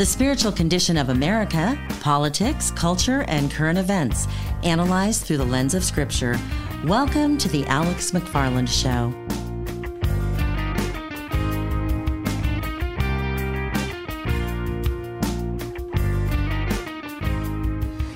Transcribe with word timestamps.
the 0.00 0.06
spiritual 0.06 0.50
condition 0.50 0.96
of 0.96 1.10
America, 1.10 1.78
politics, 2.00 2.70
culture, 2.70 3.26
and 3.28 3.50
current 3.50 3.78
events, 3.78 4.26
analyzed 4.62 5.24
through 5.24 5.36
the 5.36 5.44
lens 5.44 5.74
of 5.74 5.84
Scripture. 5.84 6.40
Welcome 6.86 7.36
to 7.36 7.50
the 7.50 7.66
Alex 7.66 8.12
McFarland 8.12 8.68
Show. 8.68 9.12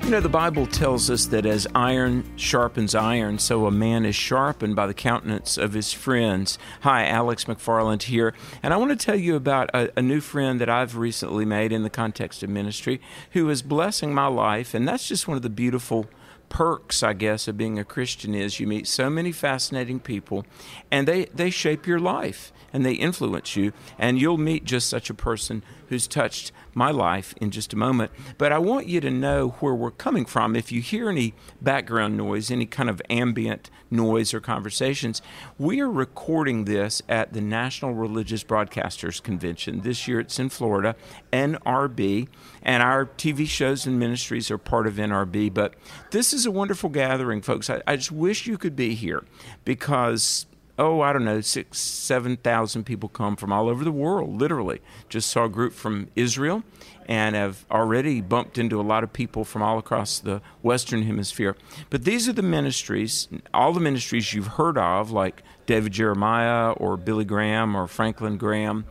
You 0.05 0.11
know, 0.11 0.21
the 0.21 0.29
Bible 0.29 0.67
tells 0.67 1.09
us 1.09 1.25
that 1.29 1.47
as 1.47 1.67
iron 1.75 2.31
sharpens 2.37 2.95
iron, 2.95 3.39
so 3.39 3.65
a 3.65 3.71
man 3.71 4.05
is 4.05 4.15
sharpened 4.15 4.77
by 4.77 4.87
the 4.87 4.93
countenance 4.93 5.57
of 5.57 5.73
his 5.73 5.95
friends. 5.95 6.59
Hi, 6.83 7.07
Alex 7.07 7.47
McFarland 7.47 8.03
here, 8.03 8.35
and 8.63 8.75
I 8.75 8.77
want 8.77 8.91
to 8.91 9.03
tell 9.03 9.19
you 9.19 9.35
about 9.35 9.71
a, 9.73 9.91
a, 9.99 10.03
new 10.03 10.21
friend 10.21 10.61
that 10.61 10.69
I've 10.69 10.99
recently 10.99 11.47
made 11.47 11.73
in 11.73 11.85
the 11.85 11.91
context 11.91 12.43
of 12.43 12.51
ministry 12.51 13.01
who 13.31 13.49
is 13.49 13.63
blessing 13.63 14.13
my 14.13 14.27
life, 14.27 14.75
and 14.75 14.87
that's 14.87 15.09
just 15.09 15.27
one 15.27 15.39
of 15.39 15.43
the 15.43 15.49
beautiful 15.49 16.07
perks, 16.51 17.03
I 17.03 17.15
guess, 17.15 17.49
of 17.49 17.57
being 17.57 17.79
a 17.79 17.85
Christian 17.85 18.35
is 18.35 18.61
you 18.61 18.67
meet 18.67 18.87
so 18.87 19.09
many 19.09 19.33
fascinating 19.33 20.01
people, 20.01 20.45
and 20.91 21.09
they, 21.09 21.25
they 21.27 21.49
shape 21.49 21.87
your 21.87 21.99
life 21.99 22.53
and 22.75 22.85
they 22.85 22.93
influence 22.93 23.57
you, 23.57 23.73
and 23.99 24.21
you'll 24.21 24.37
meet 24.37 24.65
just 24.65 24.91
such 24.91 25.09
a 25.09 25.15
person 25.15 25.63
who's 25.95 26.09
touched 26.09 26.51
my 26.75 26.91
life 26.91 27.35
in 27.41 27.53
just 27.53 27.73
a 27.73 27.77
moment. 27.77 28.11
But 28.37 28.51
I 28.51 28.59
want 28.59 28.89
you 28.89 29.01
to 29.01 29.11
know 29.11 29.51
where 29.61 29.75
we're 29.75 29.93
coming 29.93 30.25
from. 30.25 30.57
If 30.57 30.73
you 30.73 30.81
hear 30.81 31.09
any 31.09 31.35
background 31.63 32.17
noise, 32.17 32.51
any 32.51 32.67
kind 32.67 32.91
of 32.91 33.01
ambient 33.09 33.71
noise 33.93 34.35
or 34.35 34.41
conversations, 34.41 35.23
we 35.57 35.81
are 35.81 35.91
recording 35.91 36.65
this 36.65 37.01
at 37.09 37.33
the 37.33 37.41
National 37.41 37.95
Religious 37.95 38.43
Broadcasters 38.43 39.23
Convention. 39.23 39.83
This 39.83 40.09
year 40.09 40.19
it's 40.19 40.39
in 40.41 40.49
Florida, 40.49 40.97
NRB, 41.33 42.27
and 42.63 42.83
our 42.83 43.07
TV 43.07 43.47
shows 43.47 43.87
and 43.87 43.97
ministries 43.97 44.51
are 44.51 44.59
part 44.59 44.89
of 44.89 44.95
NRB. 44.95 45.55
But 45.55 45.75
this 46.11 46.33
is 46.33 46.45
a 46.45 46.51
wonderful 46.51 46.91
gathering, 46.91 47.41
folks. 47.41 47.71
I, 47.71 47.83
I 47.87 47.95
just 47.95 48.11
wish 48.11 48.49
you 48.49 48.59
could 48.59 48.75
be 48.75 48.97
here 48.97 49.23
because 49.65 50.47
oh, 50.79 51.01
I 51.01 51.13
don't 51.13 51.25
know, 51.25 51.41
six, 51.41 51.79
7,000 51.79 52.85
people 52.85 53.09
come 53.09 53.37
from 53.37 53.53
all 53.53 53.69
over 53.69 53.85
the 53.85 53.93
world, 53.93 54.41
literally. 54.41 54.81
Just 55.09 55.31
saw 55.31 55.45
a 55.45 55.49
group 55.49 55.73
from 55.73 56.09
Israel 56.17 56.65
and 57.07 57.37
have 57.37 57.65
already 57.71 58.21
bumped 58.21 58.59
into 58.59 58.81
a 58.81 58.83
lot 58.83 59.05
of 59.05 59.13
people 59.13 59.45
from 59.45 59.63
all 59.63 59.79
across 59.79 60.19
the 60.19 60.41
Western 60.63 61.03
Hemisphere. 61.03 61.57
But 61.91 62.05
these 62.05 62.29
are 62.29 62.33
the 62.33 62.43
ministries, 62.43 63.29
all 63.53 63.73
the 63.73 63.81
ministries 63.81 64.33
you've 64.33 64.47
heard 64.47 64.79
of, 64.79 65.11
like 65.11 65.43
David 65.67 65.93
Jeremiah 65.93 66.73
or 66.73 66.97
Billy 66.97 67.25
Graham 67.25 67.77
or 67.77 67.87
Franklin 67.87 68.37
Graham. 68.37 68.87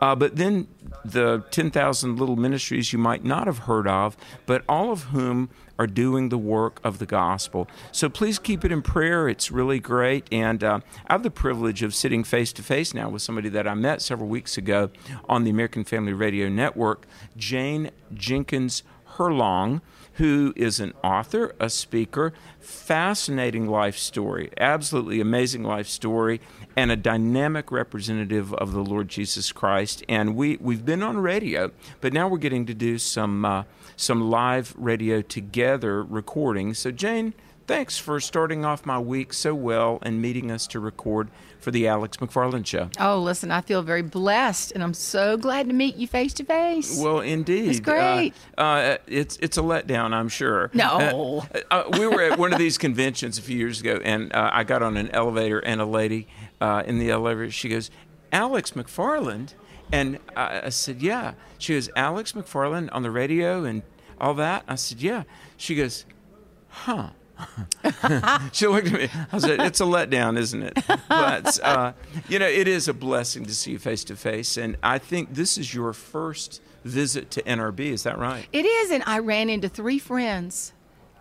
Uh, 0.00 0.14
but 0.14 0.36
then 0.36 0.68
the 1.04 1.44
10,000 1.50 2.18
little 2.18 2.36
ministries 2.36 2.92
you 2.92 2.98
might 2.98 3.24
not 3.24 3.46
have 3.46 3.58
heard 3.58 3.86
of, 3.86 4.16
but 4.46 4.62
all 4.68 4.92
of 4.92 5.04
whom 5.04 5.50
are 5.78 5.86
doing 5.86 6.28
the 6.28 6.38
work 6.38 6.80
of 6.82 6.98
the 6.98 7.06
gospel. 7.06 7.68
So 7.92 8.08
please 8.08 8.38
keep 8.38 8.64
it 8.64 8.72
in 8.72 8.82
prayer. 8.82 9.28
It's 9.28 9.50
really 9.50 9.78
great. 9.78 10.26
And 10.32 10.62
uh, 10.64 10.80
I 11.06 11.14
have 11.14 11.22
the 11.22 11.30
privilege 11.30 11.82
of 11.82 11.94
sitting 11.94 12.24
face 12.24 12.52
to 12.54 12.62
face 12.62 12.92
now 12.92 13.08
with 13.08 13.22
somebody 13.22 13.48
that 13.50 13.66
I 13.68 13.74
met 13.74 14.02
several 14.02 14.28
weeks 14.28 14.58
ago 14.58 14.90
on 15.28 15.44
the 15.44 15.50
American 15.50 15.84
Family 15.84 16.12
Radio 16.12 16.48
Network, 16.48 17.06
Jane 17.36 17.90
Jenkins 18.12 18.82
Herlong 19.16 19.80
who 20.18 20.52
is 20.56 20.80
an 20.80 20.92
author, 21.04 21.54
a 21.60 21.70
speaker, 21.70 22.32
fascinating 22.60 23.68
life 23.68 23.96
story, 23.96 24.50
absolutely 24.58 25.20
amazing 25.20 25.62
life 25.62 25.86
story, 25.86 26.40
and 26.76 26.90
a 26.90 26.96
dynamic 26.96 27.70
representative 27.70 28.52
of 28.54 28.72
the 28.72 28.82
Lord 28.82 29.08
Jesus 29.08 29.52
Christ. 29.52 30.04
And 30.08 30.34
we, 30.34 30.56
we've 30.60 30.84
been 30.84 31.04
on 31.04 31.18
radio, 31.18 31.70
but 32.00 32.12
now 32.12 32.28
we're 32.28 32.38
getting 32.38 32.66
to 32.66 32.74
do 32.74 32.98
some, 32.98 33.44
uh, 33.44 33.62
some 33.96 34.28
live 34.28 34.74
radio 34.76 35.22
together 35.22 36.02
recording. 36.02 36.74
So, 36.74 36.90
Jane, 36.90 37.32
thanks 37.68 37.98
for 37.98 38.18
starting 38.18 38.64
off 38.64 38.84
my 38.86 38.98
week 38.98 39.32
so 39.32 39.54
well 39.54 39.98
and 40.02 40.20
meeting 40.20 40.50
us 40.50 40.66
to 40.66 40.80
record 40.80 41.28
for 41.60 41.70
the 41.70 41.86
Alex 41.86 42.16
McFarland 42.16 42.66
Show. 42.66 42.88
Oh, 42.98 43.18
listen, 43.20 43.50
I 43.52 43.60
feel 43.60 43.82
very 43.82 44.02
blessed, 44.02 44.72
and 44.72 44.82
I'm 44.82 44.94
so 44.94 45.36
glad 45.36 45.68
to 45.68 45.74
meet 45.74 45.96
you 45.96 46.08
face 46.08 46.32
to 46.34 46.44
face. 46.44 46.98
Well, 46.98 47.20
indeed, 47.20 47.68
it's 47.68 47.80
great. 47.80 48.32
Uh, 48.56 48.60
uh, 48.60 48.96
it's 49.06 49.36
it's 49.36 49.58
a 49.58 49.60
letdown, 49.60 50.12
I'm 50.12 50.28
sure. 50.28 50.70
No, 50.72 51.44
uh, 51.54 51.60
uh, 51.70 51.98
we 51.98 52.06
were 52.06 52.22
at 52.22 52.38
one 52.38 52.52
of 52.52 52.58
these 52.58 52.78
conventions 52.78 53.38
a 53.38 53.42
few 53.42 53.56
years 53.56 53.80
ago, 53.80 54.00
and 54.02 54.32
uh, 54.32 54.50
I 54.52 54.64
got 54.64 54.82
on 54.82 54.96
an 54.96 55.10
elevator, 55.10 55.58
and 55.58 55.80
a 55.80 55.86
lady 55.86 56.26
in 56.60 56.98
the 56.98 57.10
elevator, 57.10 57.50
she 57.50 57.68
goes, 57.68 57.90
"Alex 58.32 58.72
McFarland," 58.72 59.52
and 59.92 60.18
I, 60.34 60.62
I 60.64 60.68
said, 60.70 61.02
"Yeah." 61.02 61.34
She 61.58 61.74
goes, 61.74 61.90
"Alex 61.94 62.32
McFarland 62.32 62.88
on 62.92 63.02
the 63.02 63.10
radio 63.10 63.64
and 63.64 63.82
all 64.18 64.34
that." 64.34 64.64
I 64.66 64.76
said, 64.76 65.02
"Yeah." 65.02 65.24
She 65.58 65.74
goes, 65.74 66.06
"Huh." 66.68 67.10
she 68.52 68.66
looked 68.66 68.88
at 68.88 68.92
me. 68.92 69.08
I 69.32 69.38
said, 69.38 69.60
"It's 69.60 69.80
a 69.80 69.84
letdown, 69.84 70.38
isn't 70.38 70.62
it?" 70.62 70.78
But 71.08 71.58
uh, 71.62 71.92
you 72.28 72.38
know, 72.38 72.46
it 72.46 72.68
is 72.68 72.88
a 72.88 72.94
blessing 72.94 73.44
to 73.46 73.54
see 73.54 73.72
you 73.72 73.78
face 73.78 74.04
to 74.04 74.16
face, 74.16 74.56
and 74.56 74.76
I 74.82 74.98
think 74.98 75.34
this 75.34 75.58
is 75.58 75.74
your 75.74 75.92
first 75.92 76.60
visit 76.84 77.30
to 77.32 77.42
NRB. 77.42 77.80
Is 77.80 78.02
that 78.04 78.18
right? 78.18 78.46
It 78.52 78.64
is, 78.64 78.90
and 78.90 79.02
I 79.06 79.18
ran 79.20 79.48
into 79.48 79.68
three 79.68 79.98
friends 79.98 80.72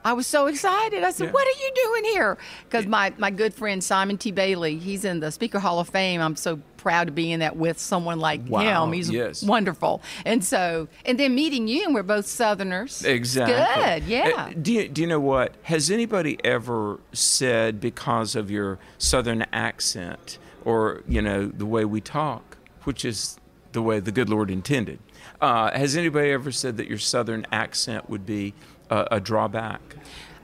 I 0.08 0.14
was 0.14 0.26
so 0.26 0.46
excited. 0.48 1.04
I 1.04 1.12
said, 1.12 1.26
yeah. 1.26 1.32
"What 1.34 1.46
are 1.46 1.60
you 1.60 1.72
doing 1.76 2.04
here?" 2.14 2.38
Because 2.64 2.86
my 2.86 3.12
my 3.18 3.30
good 3.30 3.54
friend 3.54 3.84
Simon 3.84 4.18
T. 4.18 4.32
Bailey, 4.32 4.78
he's 4.78 5.04
in 5.04 5.20
the 5.20 5.34
Speaker 5.34 5.60
Hall 5.60 5.82
of 5.82 5.90
Fame. 5.90 6.22
I'm 6.22 6.38
so 6.38 6.62
proud 6.78 7.08
to 7.08 7.12
be 7.12 7.30
in 7.34 7.42
that 7.42 7.58
with 7.58 7.78
someone 7.78 8.18
like 8.18 8.40
wow. 8.48 8.86
him. 8.86 8.94
He's 8.94 9.10
yes. 9.10 9.44
wonderful. 9.44 10.02
And 10.26 10.46
so, 10.46 10.88
and 11.06 11.20
then 11.20 11.36
meeting 11.36 11.68
you, 11.68 11.84
and 11.84 11.94
we're 11.94 12.04
both 12.04 12.26
Southerners. 12.26 13.04
Exactly. 13.04 13.56
Good. 13.56 14.04
Yeah. 14.06 14.32
Uh, 14.38 14.54
do 14.62 14.72
you, 14.72 14.88
do 14.88 15.02
you 15.02 15.08
know 15.08 15.20
what? 15.20 15.56
Has 15.64 15.92
anybody 15.92 16.38
ever 16.46 17.02
said 17.12 17.82
because 17.82 18.34
of 18.34 18.50
your 18.50 18.80
Southern 18.98 19.46
accent 19.52 20.38
or 20.64 21.04
you 21.06 21.22
know 21.22 21.48
the 21.48 21.66
way 21.66 21.84
we 21.84 22.00
talk, 22.00 22.56
which 22.86 23.04
is 23.04 23.38
the 23.74 23.82
way 23.82 24.00
the 24.00 24.14
good 24.14 24.30
Lord 24.30 24.50
intended? 24.50 25.00
Uh, 25.42 25.78
has 25.78 25.98
anybody 25.98 26.32
ever 26.32 26.52
said 26.54 26.78
that 26.78 26.88
your 26.88 26.98
Southern 26.98 27.46
accent 27.52 28.10
would 28.10 28.26
be 28.26 28.54
a, 28.90 29.08
a 29.12 29.20
drawback? 29.20 29.82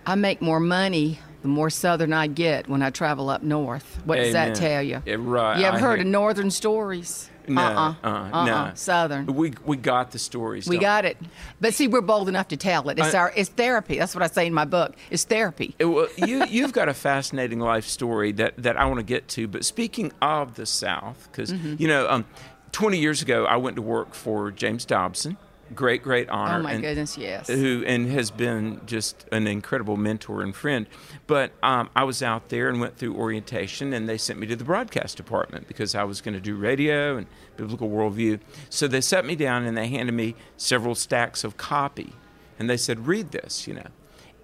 I 0.05 0.15
make 0.15 0.41
more 0.41 0.59
money 0.59 1.19
the 1.43 1.49
more 1.49 1.69
southern 1.69 2.13
I 2.13 2.27
get 2.27 2.67
when 2.67 2.81
I 2.81 2.89
travel 2.89 3.29
up 3.29 3.43
north. 3.43 4.01
What 4.05 4.17
Amen. 4.17 4.25
does 4.25 4.33
that 4.33 4.55
tell 4.55 4.81
you? 4.81 5.03
Yeah, 5.05 5.15
right. 5.19 5.59
You 5.59 5.65
ever 5.65 5.77
I 5.77 5.79
heard 5.79 5.99
of 5.99 6.07
northern 6.07 6.49
stories? 6.49 7.29
No, 7.47 7.61
uh-uh. 7.61 7.95
Uh, 8.01 8.07
uh-uh. 8.07 8.45
no. 8.45 8.71
Southern. 8.75 9.25
We 9.25 9.53
we 9.65 9.75
got 9.75 10.11
the 10.11 10.19
stories. 10.19 10.67
We 10.67 10.77
got 10.77 11.03
it, 11.03 11.17
but 11.59 11.73
see, 11.73 11.89
we're 11.89 11.99
bold 11.99 12.29
enough 12.29 12.47
to 12.49 12.57
tell 12.57 12.87
it. 12.87 12.97
It's 12.97 13.13
I, 13.13 13.19
our 13.19 13.33
it's 13.35 13.49
therapy. 13.49 13.97
That's 13.97 14.15
what 14.15 14.23
I 14.23 14.27
say 14.27 14.47
in 14.47 14.53
my 14.53 14.63
book. 14.63 14.95
It's 15.11 15.25
therapy. 15.25 15.75
It, 15.77 15.85
well, 15.85 16.07
you 16.15 16.45
you've 16.45 16.71
got 16.71 16.87
a 16.87 16.93
fascinating 16.93 17.59
life 17.59 17.85
story 17.85 18.31
that 18.33 18.55
that 18.57 18.77
I 18.77 18.85
want 18.85 18.99
to 18.99 19.05
get 19.05 19.27
to. 19.29 19.49
But 19.49 19.65
speaking 19.65 20.13
of 20.21 20.55
the 20.55 20.65
South, 20.65 21.27
because 21.29 21.51
mm-hmm. 21.51 21.75
you 21.77 21.89
know, 21.89 22.09
um, 22.09 22.25
twenty 22.71 22.99
years 22.99 23.21
ago, 23.21 23.45
I 23.45 23.57
went 23.57 23.75
to 23.75 23.81
work 23.81 24.13
for 24.13 24.49
James 24.49 24.85
Dobson 24.85 25.37
great, 25.75 26.03
great 26.03 26.29
honor. 26.29 26.59
Oh 26.59 26.63
my 26.63 26.73
and, 26.73 26.81
goodness, 26.81 27.17
yes. 27.17 27.47
Who 27.47 27.84
and 27.85 28.09
has 28.09 28.31
been 28.31 28.81
just 28.85 29.25
an 29.31 29.47
incredible 29.47 29.97
mentor 29.97 30.41
and 30.41 30.56
friend. 30.56 30.88
But 31.28 31.51
um, 31.61 31.89
I 31.95 32.03
was 32.03 32.22
out 32.23 32.50
there 32.50 32.69
and 32.69 32.79
went 32.79 32.97
through 32.97 33.16
orientation, 33.16 33.94
and 33.94 34.07
they 34.07 34.17
sent 34.17 34.39
me 34.39 34.47
to 34.47 34.56
the 34.56 34.63
broadcast 34.63 35.17
department 35.17 35.67
because 35.67 35.95
I 35.95 36.03
was 36.03 36.22
going 36.22 36.35
to 36.35 36.41
do 36.41 36.56
radio 36.56 37.17
and 37.17 37.28
biblical 37.57 37.89
worldview. 37.89 38.39
So 38.69 38.88
they 38.88 39.01
set 39.01 39.25
me 39.25 39.35
down 39.35 39.66
and 39.66 39.78
they 39.78 39.88
handed 39.88 40.13
me 40.13 40.35
several 40.57 40.95
stacks 40.95 41.44
of 41.44 41.57
copy, 41.57 42.13
and 42.59 42.69
they 42.69 42.78
said, 42.78 43.07
"Read 43.07 43.31
this," 43.31 43.67
you 43.67 43.73
know. 43.73 43.88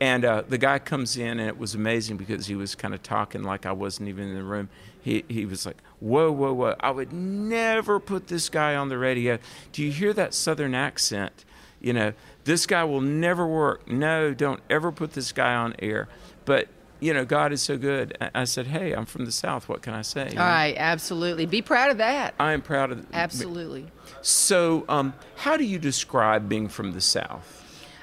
And 0.02 0.24
uh, 0.24 0.44
the 0.48 0.58
guy 0.58 0.80
comes 0.80 1.18
in, 1.18 1.40
and 1.40 1.48
it 1.50 1.58
was 1.58 1.76
amazing 1.76 2.18
because 2.18 2.48
he 2.48 2.56
was 2.56 2.74
kind 2.74 2.94
of 2.94 3.04
talking 3.04 3.44
like 3.44 3.66
I 3.66 3.74
wasn't 3.74 4.08
even 4.08 4.30
in 4.30 4.36
the 4.36 4.44
room. 4.44 4.70
He, 5.02 5.26
he 5.28 5.46
was 5.46 5.66
like, 5.66 5.78
Whoa, 6.00 6.32
whoa, 6.32 6.54
whoa. 6.54 6.76
I 6.80 6.92
would 6.92 7.12
never 7.12 8.00
put 8.00 8.28
this 8.28 8.48
guy 8.48 8.76
on 8.76 8.90
the 8.90 8.98
radio. 8.98 9.40
Do 9.74 9.84
you 9.84 9.92
hear 9.92 10.14
that 10.14 10.34
southern 10.34 10.74
accent? 10.74 11.44
You 11.82 11.94
know, 11.94 12.14
this 12.46 12.66
guy 12.66 12.84
will 12.84 13.02
never 13.02 13.46
work. 13.46 13.90
No, 13.90 14.34
don't 14.34 14.62
ever 14.70 14.92
put 14.92 15.14
this 15.14 15.32
guy 15.32 15.54
on 15.56 15.76
air. 15.80 16.08
But 16.46 16.68
you 17.02 17.14
know, 17.14 17.24
God 17.24 17.54
is 17.54 17.62
so 17.62 17.78
good. 17.78 18.18
I 18.36 18.44
said, 18.44 18.68
"Hey, 18.68 18.92
I'm 18.92 19.06
from 19.06 19.26
the 19.26 19.32
South. 19.32 19.70
What 19.70 19.82
can 19.82 19.94
I 19.94 20.02
say?" 20.02 20.30
All 20.32 20.38
right, 20.38 20.76
absolutely. 20.78 21.46
Be 21.46 21.62
proud 21.62 21.92
of 21.92 21.98
that. 22.00 22.36
I 22.40 22.52
am 22.54 22.62
proud 22.62 22.92
of. 22.92 23.06
Absolutely. 23.14 23.88
So, 24.22 24.84
um, 24.90 25.14
how 25.38 25.56
do 25.56 25.64
you 25.64 25.80
describe 25.80 26.50
being 26.50 26.68
from 26.68 26.92
the 26.92 27.02
South? 27.02 27.59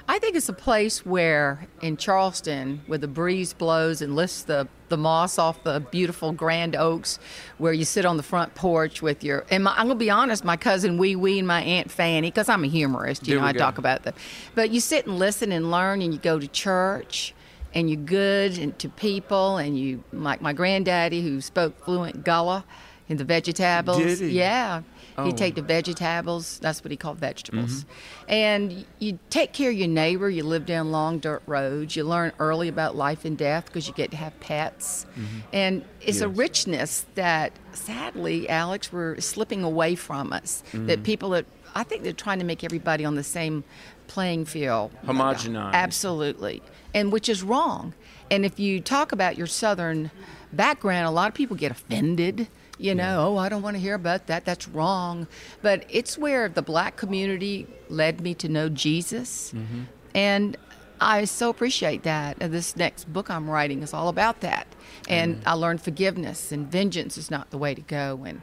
I 0.09 0.19
think 0.19 0.35
it's 0.37 0.47
a 0.47 0.53
place 0.53 1.05
where 1.05 1.67
in 1.81 1.97
Charleston, 1.97 2.81
where 2.87 2.97
the 2.97 3.09
breeze 3.09 3.51
blows 3.53 4.01
and 4.01 4.15
lifts 4.15 4.43
the, 4.43 4.67
the 4.87 4.95
moss 4.95 5.37
off 5.37 5.63
the 5.63 5.81
beautiful 5.81 6.31
grand 6.31 6.77
oaks, 6.77 7.19
where 7.57 7.73
you 7.73 7.83
sit 7.83 8.05
on 8.05 8.15
the 8.15 8.23
front 8.23 8.55
porch 8.55 9.01
with 9.01 9.21
your, 9.23 9.45
and 9.49 9.65
my, 9.65 9.71
I'm 9.71 9.87
going 9.87 9.89
to 9.89 9.95
be 9.95 10.09
honest, 10.09 10.45
my 10.45 10.55
cousin 10.55 10.97
Wee 10.97 11.17
Wee 11.17 11.39
and 11.39 11.47
my 11.47 11.61
Aunt 11.61 11.91
Fanny, 11.91 12.29
because 12.29 12.47
I'm 12.47 12.63
a 12.63 12.67
humorist, 12.67 13.27
you 13.27 13.33
there 13.33 13.41
know, 13.41 13.47
I 13.47 13.53
go. 13.53 13.59
talk 13.59 13.77
about 13.77 14.03
that. 14.03 14.15
But 14.55 14.71
you 14.71 14.79
sit 14.79 15.07
and 15.07 15.19
listen 15.19 15.51
and 15.51 15.71
learn, 15.71 16.01
and 16.01 16.13
you 16.13 16.19
go 16.19 16.39
to 16.39 16.47
church, 16.47 17.33
and 17.73 17.89
you're 17.89 17.99
good 17.99 18.57
and 18.57 18.79
to 18.79 18.87
people, 18.87 19.57
and 19.57 19.77
you, 19.77 20.03
like 20.13 20.41
my 20.41 20.53
granddaddy 20.53 21.21
who 21.21 21.41
spoke 21.41 21.83
fluent 21.83 22.23
Gullah, 22.23 22.63
And 23.09 23.19
the 23.19 23.25
vegetables. 23.25 23.97
Did 23.97 24.19
he? 24.19 24.37
Yeah. 24.37 24.83
Oh. 25.19 25.25
He'd 25.25 25.37
take 25.37 25.55
the 25.55 25.63
vegetables. 25.63 26.59
That's 26.59 26.83
what 26.83 26.91
he 26.91 26.97
called 26.97 27.17
vegetables. 27.17 27.83
Mm-hmm. 27.83 28.31
And 28.31 28.85
you 28.99 29.17
take 29.31 29.51
care 29.51 29.71
of 29.71 29.75
your 29.75 29.87
neighbor. 29.87 30.29
You 30.29 30.43
live 30.43 30.67
down 30.67 30.91
long 30.91 31.17
dirt 31.17 31.41
roads. 31.47 31.95
You 31.95 32.03
learn 32.03 32.33
early 32.37 32.67
about 32.67 32.95
life 32.95 33.25
and 33.25 33.35
death 33.35 33.65
because 33.65 33.87
you 33.87 33.93
get 33.95 34.11
to 34.11 34.17
have 34.17 34.39
pets. 34.39 35.07
Mm-hmm. 35.13 35.39
And 35.53 35.85
it's 36.01 36.21
a 36.21 36.29
richness 36.29 37.07
that, 37.15 37.51
sadly, 37.73 38.47
Alex, 38.47 38.93
we're 38.93 39.19
slipping 39.19 39.63
away 39.63 39.95
from 39.95 40.31
us. 40.31 40.63
That 40.71 40.79
mm-hmm. 40.79 41.03
people 41.03 41.29
that 41.31 41.45
I 41.73 41.83
think 41.83 42.03
they're 42.03 42.13
trying 42.13 42.39
to 42.39 42.45
make 42.45 42.63
everybody 42.63 43.03
on 43.03 43.15
the 43.15 43.23
same 43.23 43.63
playing 44.07 44.45
field. 44.45 44.91
Homogenized. 45.05 45.73
Absolutely. 45.73 46.61
And 46.93 47.11
which 47.11 47.27
is 47.27 47.41
wrong. 47.41 47.93
And 48.29 48.45
if 48.45 48.59
you 48.59 48.81
talk 48.81 49.11
about 49.11 49.37
your 49.37 49.47
Southern 49.47 50.11
background, 50.53 51.07
a 51.07 51.11
lot 51.11 51.27
of 51.27 51.33
people 51.33 51.55
get 51.55 51.71
offended. 51.71 52.47
You 52.77 52.93
know, 52.93 53.29
oh, 53.29 53.37
I 53.37 53.49
don't 53.49 53.63
want 53.63 53.75
to 53.75 53.81
hear 53.81 53.95
about 53.95 54.27
that. 54.27 54.45
That's 54.45 54.67
wrong. 54.67 55.27
But 55.61 55.85
it's 55.89 56.17
where 56.17 56.47
the 56.47 56.61
black 56.61 56.95
community 56.95 57.67
led 57.89 58.21
me 58.21 58.35
to 58.35 58.47
know 58.47 58.69
Jesus. 58.69 59.51
Mm-hmm. 59.55 59.81
And 60.13 60.57
I 61.01 61.25
so 61.25 61.49
appreciate 61.49 62.03
that. 62.03 62.37
And 62.39 62.53
this 62.53 62.75
next 62.75 63.11
book 63.11 63.29
I'm 63.29 63.49
writing 63.49 63.81
is 63.81 63.93
all 63.93 64.09
about 64.09 64.41
that. 64.41 64.67
And 65.07 65.37
mm-hmm. 65.37 65.49
I 65.49 65.53
learned 65.53 65.81
forgiveness 65.81 66.51
and 66.51 66.69
vengeance 66.69 67.17
is 67.17 67.31
not 67.31 67.49
the 67.49 67.57
way 67.57 67.73
to 67.73 67.81
go. 67.81 68.23
And 68.25 68.41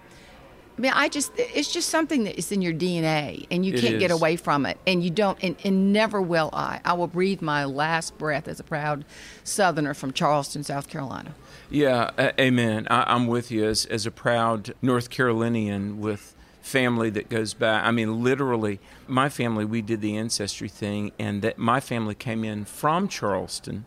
I 0.77 0.81
mean, 0.81 0.93
I 0.93 1.09
just, 1.09 1.31
it's 1.37 1.73
just 1.73 1.89
something 1.89 2.25
that 2.25 2.37
is 2.37 2.51
in 2.51 2.61
your 2.61 2.73
DNA 2.73 3.47
and 3.51 3.65
you 3.65 3.75
It 3.75 3.81
can't 3.81 4.01
get 4.01 4.11
away 4.11 4.35
from 4.35 4.67
it. 4.67 4.79
And 4.87 5.05
you 5.05 5.11
don't, 5.11 5.39
and, 5.43 5.57
and 5.63 5.93
never 5.93 6.21
will 6.21 6.51
I. 6.53 6.81
I 6.85 6.95
will 6.95 7.07
breathe 7.07 7.41
my 7.41 7.65
last 7.65 8.19
breath 8.19 8.49
as 8.49 8.59
a 8.59 8.65
proud 8.65 9.05
Southerner 9.45 9.95
from 9.95 10.13
Charleston, 10.13 10.65
South 10.65 10.89
Carolina. 10.89 11.35
Yeah, 11.71 12.11
a- 12.19 12.41
amen. 12.41 12.87
I, 12.91 13.05
I'm 13.15 13.27
with 13.27 13.51
you 13.51 13.65
as 13.65 13.85
as 13.87 14.07
a 14.07 14.11
proud 14.11 14.75
North 14.83 15.11
Carolinian 15.11 16.01
with 16.01 16.35
family 16.61 17.11
that 17.11 17.29
goes 17.29 17.55
back. 17.55 17.85
I 17.85 17.91
mean, 17.91 18.23
literally, 18.23 18.81
my 19.07 19.29
family 19.29 19.65
we 19.65 19.83
did 19.83 20.01
the 20.01 20.17
ancestry 20.17 20.69
thing, 20.69 21.13
and 21.19 21.43
that 21.43 21.59
my 21.59 21.81
family 21.81 22.15
came 22.15 22.45
in 22.45 22.65
from 22.65 23.09
Charleston. 23.09 23.85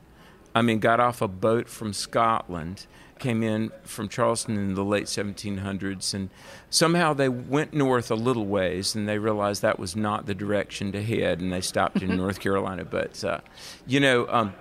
I 0.56 0.62
mean, 0.62 0.80
got 0.80 1.00
off 1.00 1.22
a 1.22 1.28
boat 1.28 1.70
from 1.70 1.94
Scotland, 1.94 2.88
came 3.20 3.44
in 3.44 3.72
from 3.84 4.10
Charleston 4.10 4.58
in 4.58 4.74
the 4.74 4.84
late 4.84 5.06
1700s, 5.06 6.16
and 6.16 6.30
somehow 6.72 7.14
they 7.14 7.30
went 7.30 7.74
north 7.74 8.10
a 8.10 8.16
little 8.16 8.46
ways, 8.48 8.96
and 8.96 9.08
they 9.08 9.20
realized 9.20 9.62
that 9.62 9.78
was 9.78 9.96
not 9.96 10.26
the 10.26 10.34
direction 10.34 10.92
to 10.94 11.04
head, 11.04 11.40
and 11.42 11.54
they 11.54 11.62
stopped 11.62 12.02
in 12.02 12.16
North 12.18 12.40
Carolina. 12.40 12.86
But 12.86 13.24
uh, 13.24 13.40
you 13.86 14.00
know. 14.00 14.28
Um, 14.30 14.54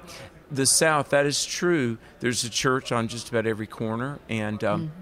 the 0.50 0.66
South, 0.66 1.10
that 1.10 1.26
is 1.26 1.44
true. 1.44 1.98
There's 2.20 2.44
a 2.44 2.50
church 2.50 2.92
on 2.92 3.08
just 3.08 3.28
about 3.28 3.46
every 3.46 3.66
corner. 3.66 4.18
And, 4.28 4.62
um, 4.62 4.92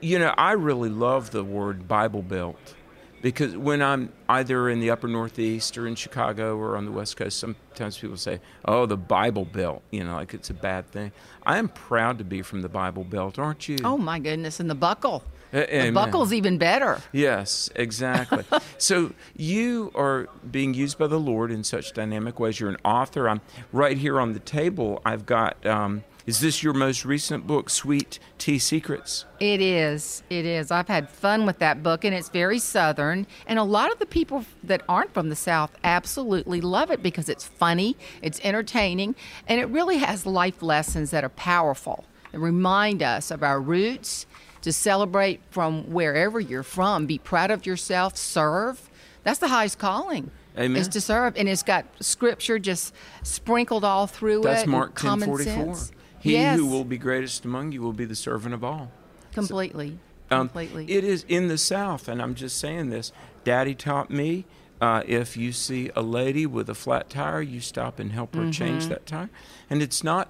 you 0.00 0.18
know, 0.18 0.34
I 0.36 0.52
really 0.52 0.88
love 0.88 1.30
the 1.30 1.44
word 1.44 1.86
Bible 1.86 2.22
Belt 2.22 2.74
because 3.22 3.56
when 3.56 3.82
I'm 3.82 4.12
either 4.28 4.68
in 4.68 4.80
the 4.80 4.90
upper 4.90 5.06
Northeast 5.08 5.76
or 5.76 5.86
in 5.86 5.94
Chicago 5.94 6.56
or 6.56 6.76
on 6.76 6.86
the 6.86 6.92
West 6.92 7.16
Coast, 7.16 7.38
sometimes 7.38 7.98
people 7.98 8.16
say, 8.16 8.40
oh, 8.64 8.86
the 8.86 8.96
Bible 8.96 9.44
Belt, 9.44 9.82
you 9.90 10.04
know, 10.04 10.14
like 10.14 10.32
it's 10.32 10.50
a 10.50 10.54
bad 10.54 10.90
thing. 10.90 11.12
I 11.44 11.58
am 11.58 11.68
proud 11.68 12.18
to 12.18 12.24
be 12.24 12.42
from 12.42 12.62
the 12.62 12.68
Bible 12.68 13.04
Belt, 13.04 13.38
aren't 13.38 13.68
you? 13.68 13.76
Oh 13.84 13.98
my 13.98 14.18
goodness. 14.18 14.60
And 14.60 14.70
the 14.70 14.74
buckle. 14.74 15.22
The 15.50 15.90
buckle's 15.92 16.32
even 16.32 16.58
better. 16.58 17.00
Yes, 17.12 17.70
exactly. 17.74 18.44
so 18.78 19.12
you 19.36 19.90
are 19.94 20.28
being 20.50 20.74
used 20.74 20.98
by 20.98 21.06
the 21.06 21.20
Lord 21.20 21.50
in 21.50 21.64
such 21.64 21.92
dynamic 21.92 22.38
ways. 22.38 22.60
You're 22.60 22.70
an 22.70 22.76
author. 22.84 23.28
I'm 23.28 23.40
right 23.72 23.96
here 23.96 24.20
on 24.20 24.32
the 24.32 24.40
table. 24.40 25.00
I've 25.04 25.26
got. 25.26 25.64
Um, 25.66 26.04
is 26.26 26.38
this 26.38 26.62
your 26.62 26.74
most 26.74 27.04
recent 27.04 27.46
book, 27.46 27.70
Sweet 27.70 28.18
Tea 28.38 28.58
Secrets? 28.58 29.24
It 29.40 29.60
is. 29.60 30.22
It 30.30 30.44
is. 30.44 30.70
I've 30.70 30.86
had 30.86 31.08
fun 31.08 31.46
with 31.46 31.58
that 31.58 31.82
book, 31.82 32.04
and 32.04 32.14
it's 32.14 32.28
very 32.28 32.58
Southern. 32.58 33.26
And 33.46 33.58
a 33.58 33.64
lot 33.64 33.90
of 33.90 33.98
the 33.98 34.06
people 34.06 34.44
that 34.62 34.82
aren't 34.88 35.12
from 35.12 35.28
the 35.30 35.34
South 35.34 35.72
absolutely 35.82 36.60
love 36.60 36.90
it 36.90 37.02
because 37.02 37.28
it's 37.28 37.44
funny, 37.44 37.96
it's 38.22 38.38
entertaining, 38.44 39.16
and 39.48 39.60
it 39.60 39.64
really 39.70 39.98
has 39.98 40.26
life 40.26 40.62
lessons 40.62 41.10
that 41.10 41.24
are 41.24 41.30
powerful 41.30 42.04
and 42.32 42.42
remind 42.42 43.02
us 43.02 43.30
of 43.30 43.42
our 43.42 43.60
roots, 43.60 44.26
to 44.62 44.72
celebrate 44.72 45.40
from 45.50 45.90
wherever 45.92 46.38
you're 46.40 46.62
from, 46.62 47.06
be 47.06 47.18
proud 47.18 47.50
of 47.50 47.64
yourself, 47.66 48.16
serve. 48.16 48.90
That's 49.24 49.38
the 49.38 49.48
highest 49.48 49.78
calling. 49.78 50.30
Amen. 50.58 50.80
Is 50.80 50.88
to 50.88 51.00
serve, 51.00 51.36
and 51.36 51.48
it's 51.48 51.62
got 51.62 51.86
scripture 52.00 52.58
just 52.58 52.92
sprinkled 53.22 53.84
all 53.84 54.06
through 54.06 54.42
That's 54.42 54.60
it. 54.60 54.62
and 54.64 54.72
Mark 54.72 54.94
ten 54.98 55.20
forty 55.20 55.44
four. 55.44 55.76
He 56.18 56.32
yes, 56.32 56.58
who 56.58 56.66
will 56.66 56.84
be 56.84 56.98
greatest 56.98 57.44
among 57.44 57.72
you 57.72 57.80
will 57.82 57.92
be 57.92 58.04
the 58.04 58.16
servant 58.16 58.52
of 58.52 58.62
all. 58.64 58.90
completely, 59.32 59.98
Um, 60.30 60.48
completely. 60.48 60.90
It 60.90 61.04
is 61.04 61.24
in 61.28 61.48
the 61.48 61.56
South, 61.56 62.08
and 62.08 62.20
I'm 62.20 62.34
just 62.34 62.58
saying 62.58 62.90
this. 62.90 63.12
Daddy 63.44 63.74
taught 63.74 64.10
me 64.10 64.44
uh, 64.80 65.02
if 65.06 65.36
you 65.36 65.52
see 65.52 65.90
a 65.94 66.02
lady 66.02 66.46
with 66.46 66.68
a 66.68 66.74
flat 66.74 67.08
tire, 67.08 67.40
you 67.40 67.60
stop 67.60 67.98
and 68.00 68.12
help 68.12 68.34
her 68.34 68.50
change 68.50 68.82
Mm-hmm. 68.82 68.88
that 68.90 69.06
tire. 69.06 69.30
And 69.70 69.80
it's 69.80 70.02
not 70.04 70.28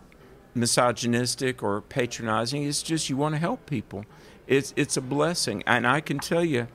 misogynistic 0.55 1.63
or 1.63 1.81
patronizing. 1.81 2.65
It's 2.65 2.83
just 2.83 3.09
you 3.09 3.17
want 3.17 3.35
to 3.35 3.39
help 3.39 3.67
people. 3.67 4.05
It's 4.51 4.75
it's 4.77 4.97
a 4.97 5.01
blessing, 5.01 5.63
and 5.65 5.87
I 5.87 6.01
can 6.01 6.19
tell 6.19 6.45
you, 6.45 6.67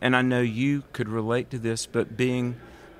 and 0.00 0.14
I 0.14 0.22
know 0.22 0.40
you 0.40 0.84
could 0.92 1.08
relate 1.08 1.50
to 1.50 1.58
this. 1.58 1.84
But 1.84 2.16
being 2.16 2.54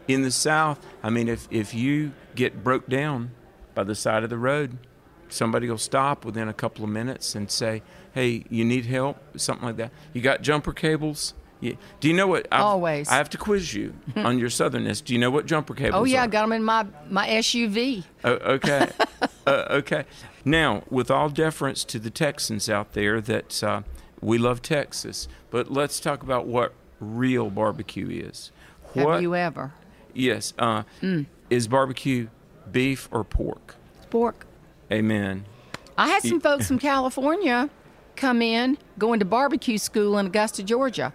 in 0.09 0.23
the 0.23 0.33
South, 0.33 0.85
I 1.05 1.09
mean, 1.09 1.29
if 1.29 1.47
if 1.53 1.73
you 1.73 2.13
get 2.35 2.65
broke 2.65 2.89
down 2.89 3.31
by 3.77 3.85
the 3.85 3.95
side 3.95 4.25
of 4.25 4.31
the 4.31 4.37
road, 4.37 4.77
somebody 5.29 5.71
will 5.71 5.79
stop 5.79 6.25
within 6.25 6.49
a 6.49 6.53
couple 6.53 6.83
of 6.85 6.91
minutes 6.91 7.37
and 7.37 7.49
say, 7.49 7.83
"Hey, 8.13 8.45
you 8.51 8.65
need 8.65 8.87
help?" 8.87 9.19
Something 9.39 9.67
like 9.67 9.77
that. 9.77 9.93
You 10.13 10.21
got 10.21 10.43
jumper 10.43 10.73
cables? 10.73 11.35
You, 11.61 11.79
do 12.01 12.09
you 12.09 12.15
know 12.15 12.27
what? 12.27 12.49
I've- 12.51 12.61
Always. 12.63 13.09
I 13.09 13.15
have 13.15 13.31
to 13.31 13.39
quiz 13.39 13.73
you 13.73 13.95
on 14.17 14.41
your 14.41 14.49
southernness. 14.51 15.03
Do 15.03 15.13
you 15.13 15.21
know 15.21 15.31
what 15.31 15.47
jumper 15.47 15.75
cables? 15.75 15.95
Are? 15.95 16.01
Oh 16.01 16.05
yeah, 16.05 16.25
I 16.25 16.27
got 16.27 16.43
them 16.43 16.53
in 16.53 16.65
my 16.65 16.85
my 17.09 17.29
SUV. 17.29 18.03
Oh, 18.25 18.33
okay. 18.33 18.91
uh, 19.47 19.67
okay. 19.71 20.07
Now, 20.45 20.83
with 20.91 21.09
all 21.09 21.29
deference 21.31 21.85
to 21.85 22.01
the 22.01 22.11
Texans 22.11 22.69
out 22.69 22.95
there, 22.95 23.21
that 23.21 23.63
uh, 23.63 23.83
we 24.25 24.39
love 24.39 24.63
Texas, 24.63 25.29
but 25.51 25.71
let's 25.71 26.01
talk 26.01 26.23
about 26.23 26.47
what 26.47 26.73
real 26.99 27.51
barbecue 27.51 28.09
is. 28.09 28.51
Have 28.95 29.05
What? 29.05 29.23
you 29.23 29.35
ever? 29.35 29.73
yes. 30.15 30.55
Uh, 30.59 30.85
Is 31.51 31.69
barbecue 31.69 32.29
beef 32.73 33.09
or 33.13 33.23
pork? 33.25 33.75
Pork. 34.11 34.47
Amen. 34.91 35.45
I 35.99 36.09
had 36.09 36.23
some 36.23 36.41
folks 36.41 36.67
from 36.67 36.79
California 36.79 37.69
come 38.17 38.41
in 38.41 38.79
going 38.99 39.19
to 39.21 39.25
barbecue 39.27 39.77
school 39.79 40.17
in 40.19 40.27
Augusta, 40.27 40.63
Georgia, 40.63 41.13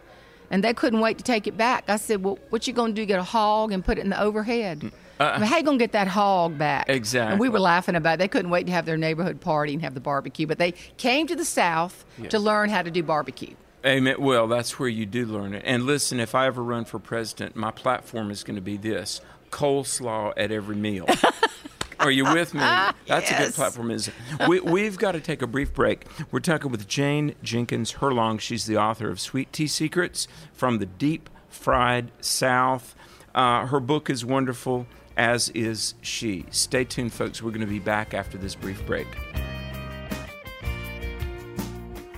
and 0.51 0.63
they 0.63 0.73
couldn't 0.73 0.99
wait 0.99 1.17
to 1.17 1.23
take 1.23 1.47
it 1.47 1.57
back. 1.57 1.85
I 1.89 1.95
said, 1.97 2.23
"Well, 2.23 2.37
what 2.49 2.67
you 2.67 2.73
gonna 2.73 2.93
do? 2.93 3.05
Get 3.05 3.19
a 3.19 3.23
hog 3.23 3.71
and 3.71 3.83
put 3.83 3.97
it 3.97 4.01
in 4.01 4.09
the 4.09 4.21
overhead? 4.21 4.91
I 5.19 5.37
mean, 5.39 5.47
how 5.47 5.57
you 5.57 5.63
gonna 5.63 5.77
get 5.77 5.91
that 5.93 6.07
hog 6.07 6.57
back?" 6.57 6.85
Exactly. 6.89 7.31
And 7.33 7.39
we 7.39 7.47
Uh, 7.47 7.51
were 7.51 7.59
laughing 7.59 7.95
about. 7.95 8.13
it. 8.15 8.17
They 8.19 8.27
couldn't 8.27 8.51
wait 8.51 8.65
to 8.67 8.71
have 8.71 8.85
their 8.85 8.97
neighborhood 8.97 9.41
party 9.41 9.73
and 9.73 9.81
have 9.81 9.93
the 9.93 9.99
barbecue, 9.99 10.47
but 10.47 10.57
they 10.59 10.71
came 10.97 11.27
to 11.27 11.35
the 11.35 11.45
South 11.45 12.05
Yes. 12.17 12.31
to 12.31 12.39
learn 12.39 12.69
how 12.69 12.81
to 12.81 12.91
do 12.91 13.03
barbecue. 13.03 13.55
Amen. 13.85 14.15
Well, 14.19 14.47
that's 14.47 14.77
where 14.79 14.89
you 14.89 15.05
do 15.05 15.25
learn 15.25 15.53
it. 15.53 15.63
And 15.65 15.83
listen, 15.85 16.19
if 16.19 16.35
I 16.35 16.47
ever 16.47 16.61
run 16.63 16.83
for 16.85 16.99
president, 16.99 17.55
my 17.55 17.71
platform 17.71 18.29
is 18.31 18.43
going 18.43 18.55
to 18.55 18.61
be 18.61 18.75
this 18.77 19.21
coleslaw 19.51 20.33
at 20.37 20.51
every 20.51 20.75
meal. 20.75 21.05
Are 21.99 22.11
you 22.11 22.23
with 22.23 22.53
me? 22.53 22.61
That's 22.61 23.29
a 23.29 23.37
good 23.37 23.53
platform. 23.53 23.91
Is 23.91 24.09
we, 24.47 24.61
we've 24.61 24.97
got 24.97 25.13
to 25.13 25.19
take 25.19 25.41
a 25.41 25.47
brief 25.47 25.73
break. 25.73 26.05
We're 26.31 26.39
talking 26.39 26.71
with 26.71 26.87
Jane 26.87 27.35
Jenkins 27.43 27.95
Herlong. 27.95 28.39
She's 28.39 28.65
the 28.65 28.77
author 28.77 29.09
of 29.09 29.19
Sweet 29.19 29.51
Tea 29.51 29.67
Secrets 29.67 30.25
from 30.53 30.77
the 30.79 30.85
Deep 30.85 31.29
Fried 31.49 32.11
South. 32.21 32.95
Uh, 33.35 33.65
her 33.67 33.81
book 33.81 34.09
is 34.09 34.23
wonderful, 34.23 34.87
as 35.19 35.49
is 35.49 35.95
she. 36.01 36.45
Stay 36.49 36.85
tuned, 36.85 37.13
folks. 37.13 37.43
We're 37.43 37.51
going 37.51 37.61
to 37.61 37.67
be 37.67 37.77
back 37.77 38.13
after 38.13 38.37
this 38.37 38.55
brief 38.55 38.83
break. 38.85 39.07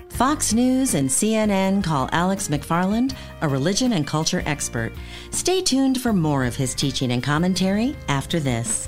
Fox 0.09 0.53
News 0.53 0.93
and 0.93 1.09
CNN 1.09 1.83
call 1.83 2.07
Alex 2.11 2.47
McFarland 2.47 3.15
a 3.41 3.47
religion 3.47 3.93
and 3.93 4.05
culture 4.05 4.43
expert. 4.45 4.93
Stay 5.31 5.61
tuned 5.61 5.99
for 5.99 6.13
more 6.13 6.45
of 6.45 6.55
his 6.55 6.75
teaching 6.75 7.11
and 7.11 7.23
commentary 7.23 7.95
after 8.07 8.39
this. 8.39 8.87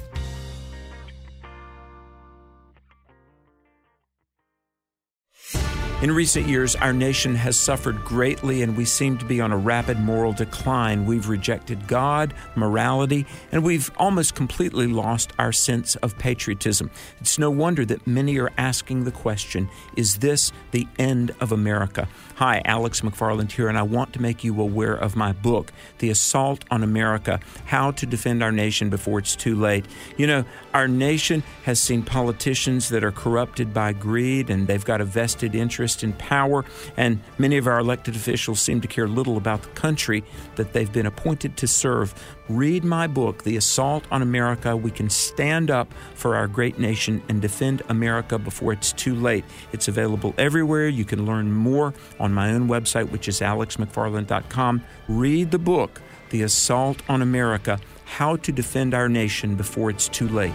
In 6.04 6.12
recent 6.12 6.50
years, 6.50 6.76
our 6.76 6.92
nation 6.92 7.34
has 7.36 7.58
suffered 7.58 8.04
greatly 8.04 8.62
and 8.62 8.76
we 8.76 8.84
seem 8.84 9.18
to 9.20 9.24
be 9.24 9.40
on 9.40 9.54
a 9.54 9.58
rapid 9.58 9.98
moral 10.02 10.34
decline. 10.34 11.06
We've 11.06 11.30
rejected 11.30 11.88
God, 11.88 12.34
morality, 12.56 13.26
and 13.54 13.64
we've 13.64 13.90
almost 13.96 14.36
completely 14.36 14.86
lost 14.88 15.32
our 15.40 15.54
sense 15.54 15.96
of 15.96 16.18
patriotism. 16.18 16.92
It's 17.22 17.40
no 17.40 17.50
wonder 17.50 17.86
that 17.86 18.06
many 18.06 18.38
are 18.38 18.52
asking 18.58 19.06
the 19.06 19.12
question 19.12 19.70
Is 19.96 20.18
this 20.18 20.52
the 20.72 20.90
end 21.00 21.34
of 21.40 21.54
America? 21.54 22.10
Hi, 22.36 22.62
Alex 22.66 23.00
McFarland 23.00 23.54
here, 23.54 23.70
and 23.70 23.78
I 23.78 23.84
want 23.84 24.12
to 24.14 24.22
make 24.22 24.44
you 24.44 24.60
aware 24.60 24.96
of 24.96 25.16
my 25.16 25.32
book, 25.32 25.72
The 26.00 26.10
Assault 26.10 26.66
on 26.70 26.84
America 26.84 27.40
How 27.68 27.92
to 27.92 28.06
Defend 28.06 28.44
Our 28.44 28.52
Nation 28.52 28.90
Before 28.90 29.20
It's 29.20 29.38
Too 29.38 29.56
Late. 29.56 29.86
You 30.18 30.28
know, 30.28 30.46
our 30.74 30.90
nation 30.90 31.44
has 31.64 31.80
seen 31.80 32.04
politicians 32.04 32.90
that 32.90 33.06
are 33.06 33.12
corrupted 33.14 33.74
by 33.74 33.94
greed 33.94 34.50
and 34.50 34.68
they've 34.68 34.84
got 34.84 35.00
a 35.00 35.06
vested 35.06 35.56
interest 35.56 35.93
interest 35.94 36.04
in 36.04 36.14
power, 36.14 36.66
and 36.98 37.20
many 37.38 37.58
of 37.58 37.68
our 37.68 37.80
elected 37.80 38.16
officials 38.16 38.62
seem 38.62 38.82
to 38.82 38.88
care 38.88 39.08
little 39.08 39.38
about 39.38 39.62
the 39.62 39.70
country 39.70 40.24
that 40.56 40.74
they've 40.74 40.92
been 40.92 41.06
appointed 41.06 41.58
to 41.58 41.68
serve. 41.68 42.14
Read 42.50 42.84
my 42.84 43.08
book, 43.08 43.44
The 43.44 43.58
Assault 43.58 44.06
on 44.12 44.22
America. 44.22 44.76
We 44.76 44.92
can 44.92 45.10
stand 45.10 45.70
up 45.70 45.94
for 46.16 46.36
our 46.36 46.48
great 46.48 46.80
nation 46.80 47.22
and 47.30 47.42
defend 47.42 47.82
America 47.90 48.38
before 48.38 48.74
it's 48.74 48.92
too 48.92 49.16
late. 49.16 49.46
It's 49.72 49.88
available 49.88 50.34
everywhere. 50.38 50.88
You 50.88 51.06
can 51.06 51.26
learn 51.26 51.52
more 51.52 51.94
on 52.20 52.34
my 52.34 52.52
own 52.52 52.68
website, 52.68 53.12
which 53.12 53.28
is 53.28 53.40
alexmcfarland.com. 53.40 54.84
Read 55.08 55.52
the 55.52 55.60
book, 55.60 56.02
The 56.32 56.44
Assault 56.44 57.02
on 57.08 57.22
America 57.22 57.80
How 58.06 58.36
to 58.38 58.52
Defend 58.52 58.94
Our 58.94 59.10
Nation 59.10 59.56
Before 59.56 59.90
It's 59.90 60.10
Too 60.10 60.28
Late. 60.28 60.54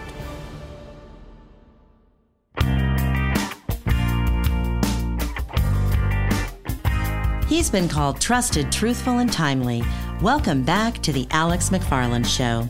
He's 7.59 7.69
been 7.69 7.89
called 7.89 8.21
trusted, 8.21 8.71
truthful, 8.71 9.17
and 9.17 9.29
timely. 9.29 9.83
Welcome 10.21 10.63
back 10.63 10.99
to 10.99 11.11
The 11.11 11.27
Alex 11.29 11.71
McFarland 11.71 12.25
Show. 12.25 12.69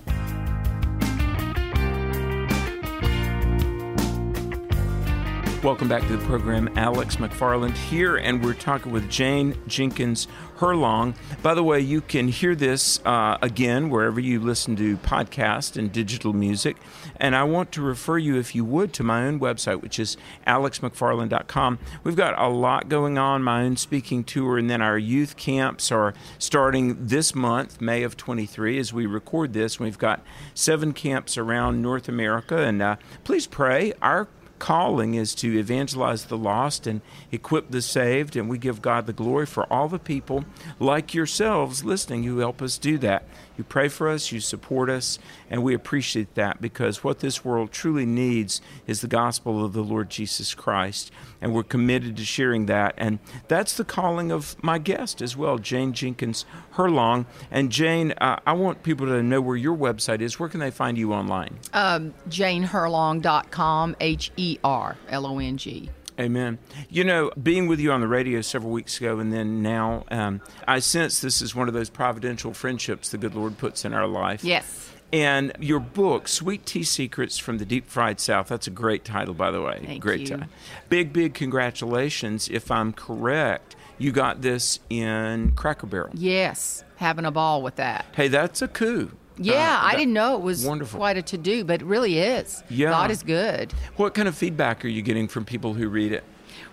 Welcome 5.61 5.89
back 5.89 6.07
to 6.07 6.15
the 6.15 6.25
program. 6.25 6.69
Alex 6.77 7.17
McFarland 7.17 7.75
here, 7.75 8.15
and 8.15 8.41
we're 8.41 8.53
talking 8.53 8.93
with 8.93 9.09
Jane 9.09 9.57
Jenkins 9.67 10.25
Herlong. 10.57 11.15
By 11.43 11.53
the 11.53 11.65
way, 11.65 11.81
you 11.81 11.99
can 11.99 12.29
hear 12.29 12.55
this 12.55 13.01
uh, 13.05 13.37
again 13.41 13.89
wherever 13.89 14.21
you 14.21 14.39
listen 14.39 14.77
to 14.77 14.95
podcast 14.97 15.75
and 15.75 15.91
digital 15.91 16.31
music. 16.31 16.77
And 17.17 17.35
I 17.35 17.43
want 17.43 17.73
to 17.73 17.81
refer 17.81 18.17
you, 18.17 18.37
if 18.37 18.55
you 18.55 18.63
would, 18.63 18.93
to 18.93 19.03
my 19.03 19.25
own 19.25 19.41
website, 19.41 19.81
which 19.81 19.99
is 19.99 20.15
alexmcfarland.com. 20.47 21.79
We've 22.05 22.15
got 22.15 22.39
a 22.39 22.47
lot 22.47 22.87
going 22.87 23.17
on, 23.17 23.43
my 23.43 23.63
own 23.63 23.75
speaking 23.75 24.23
tour, 24.23 24.57
and 24.57 24.69
then 24.69 24.81
our 24.81 24.97
youth 24.97 25.35
camps 25.35 25.91
are 25.91 26.13
starting 26.37 27.05
this 27.07 27.35
month, 27.35 27.81
May 27.81 28.03
of 28.03 28.15
23, 28.15 28.79
as 28.79 28.93
we 28.93 29.05
record 29.05 29.51
this. 29.51 29.77
We've 29.77 29.97
got 29.97 30.23
seven 30.53 30.93
camps 30.93 31.37
around 31.37 31.81
North 31.81 32.07
America, 32.07 32.59
and 32.59 32.81
uh, 32.81 32.95
please 33.25 33.45
pray. 33.45 33.91
Our 34.01 34.29
calling 34.59 35.15
is 35.15 35.33
to 35.35 35.57
evangelize 35.57 36.25
the 36.25 36.37
lost 36.37 36.85
and 36.85 37.01
equip 37.31 37.71
the 37.71 37.81
saved, 37.81 38.35
and 38.35 38.49
we 38.49 38.57
give 38.57 38.81
God 38.81 39.07
the 39.07 39.13
glory 39.13 39.45
for 39.45 39.71
all 39.71 39.87
the 39.87 39.99
people 39.99 40.45
like 40.79 41.13
yourselves 41.13 41.83
listening 41.83 42.23
who 42.23 42.39
help 42.39 42.61
us 42.61 42.77
do 42.77 42.97
that. 42.99 43.23
You 43.57 43.63
pray 43.65 43.89
for 43.89 44.07
us, 44.07 44.31
you 44.31 44.39
support 44.39 44.89
us, 44.89 45.19
and 45.49 45.63
we 45.63 45.73
appreciate 45.73 46.35
that 46.35 46.61
because 46.61 47.03
what 47.03 47.19
this 47.19 47.43
world 47.43 47.73
truly 47.73 48.05
needs 48.05 48.61
is 48.87 49.01
the 49.01 49.07
gospel 49.07 49.65
of 49.65 49.73
the 49.73 49.83
Lord 49.83 50.09
Jesus 50.09 50.53
Christ, 50.55 51.11
and 51.41 51.53
we're 51.53 51.63
committed 51.63 52.15
to 52.17 52.23
sharing 52.25 52.67
that. 52.67 52.93
And 52.97 53.19
that's 53.49 53.75
the 53.75 53.83
calling 53.83 54.31
of 54.31 54.55
my 54.63 54.77
guest 54.77 55.21
as 55.21 55.35
well, 55.35 55.57
Jane 55.57 55.91
Jenkins 55.91 56.45
Herlong. 56.75 57.25
And 57.51 57.69
Jane, 57.69 58.13
uh, 58.13 58.39
I 58.47 58.53
want 58.53 58.83
people 58.83 59.07
to 59.07 59.21
know 59.21 59.41
where 59.41 59.57
your 59.57 59.75
website 59.75 60.21
is. 60.21 60.39
Where 60.39 60.47
can 60.47 60.61
they 60.61 60.71
find 60.71 60.97
you 60.97 61.13
online? 61.13 61.59
Um, 61.73 62.13
JaneHerlong.com, 62.29 63.97
H 63.99 64.31
E 64.37 64.48
R 64.63 64.97
L 65.09 65.25
O 65.25 65.37
N 65.37 65.57
G. 65.57 65.89
Amen. 66.19 66.57
You 66.89 67.05
know, 67.05 67.31
being 67.41 67.67
with 67.67 67.79
you 67.79 67.91
on 67.91 68.01
the 68.01 68.07
radio 68.07 68.41
several 68.41 68.71
weeks 68.71 68.97
ago 68.97 69.19
and 69.19 69.31
then 69.31 69.61
now, 69.61 70.03
um, 70.11 70.41
I 70.67 70.79
sense 70.79 71.21
this 71.21 71.41
is 71.41 71.55
one 71.55 71.69
of 71.69 71.73
those 71.73 71.89
providential 71.89 72.53
friendships 72.53 73.09
the 73.09 73.17
good 73.17 73.35
Lord 73.35 73.57
puts 73.57 73.85
in 73.85 73.93
our 73.93 74.07
life. 74.07 74.43
Yes. 74.43 74.91
And 75.11 75.53
your 75.59 75.79
book, 75.79 76.27
Sweet 76.27 76.65
Tea 76.65 76.83
Secrets 76.83 77.37
from 77.37 77.57
the 77.57 77.65
Deep 77.65 77.87
Fried 77.87 78.19
South, 78.19 78.49
that's 78.49 78.67
a 78.67 78.71
great 78.71 79.05
title, 79.05 79.33
by 79.33 79.49
the 79.49 79.61
way. 79.61 79.81
Thank 79.83 80.03
great 80.03 80.21
you. 80.21 80.27
title. 80.27 80.47
Big, 80.89 81.13
big 81.13 81.33
congratulations. 81.33 82.49
If 82.49 82.69
I'm 82.69 82.93
correct, 82.93 83.75
you 83.97 84.11
got 84.11 84.41
this 84.41 84.79
in 84.89 85.53
Cracker 85.53 85.87
Barrel. 85.87 86.11
Yes. 86.13 86.83
Having 86.97 87.25
a 87.25 87.31
ball 87.31 87.61
with 87.61 87.77
that. 87.77 88.05
Hey, 88.13 88.27
that's 88.27 88.61
a 88.61 88.67
coup. 88.67 89.11
Yeah, 89.39 89.79
Uh, 89.81 89.87
I 89.87 89.95
didn't 89.95 90.13
know 90.13 90.35
it 90.35 90.41
was 90.41 90.65
wonderful. 90.65 90.97
quite 90.99 91.17
a 91.17 91.21
to 91.21 91.37
do, 91.37 91.63
but 91.63 91.81
it 91.81 91.85
really 91.85 92.19
is. 92.19 92.61
Yeah. 92.69 92.89
God 92.89 93.09
is 93.11 93.23
good. 93.23 93.73
What 93.95 94.13
kind 94.13 94.27
of 94.27 94.35
feedback 94.35 94.83
are 94.83 94.89
you 94.89 95.01
getting 95.01 95.27
from 95.27 95.45
people 95.45 95.73
who 95.73 95.87
read 95.89 96.11
it? 96.11 96.23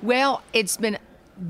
Well, 0.03 0.43
it's 0.53 0.77
been 0.77 0.99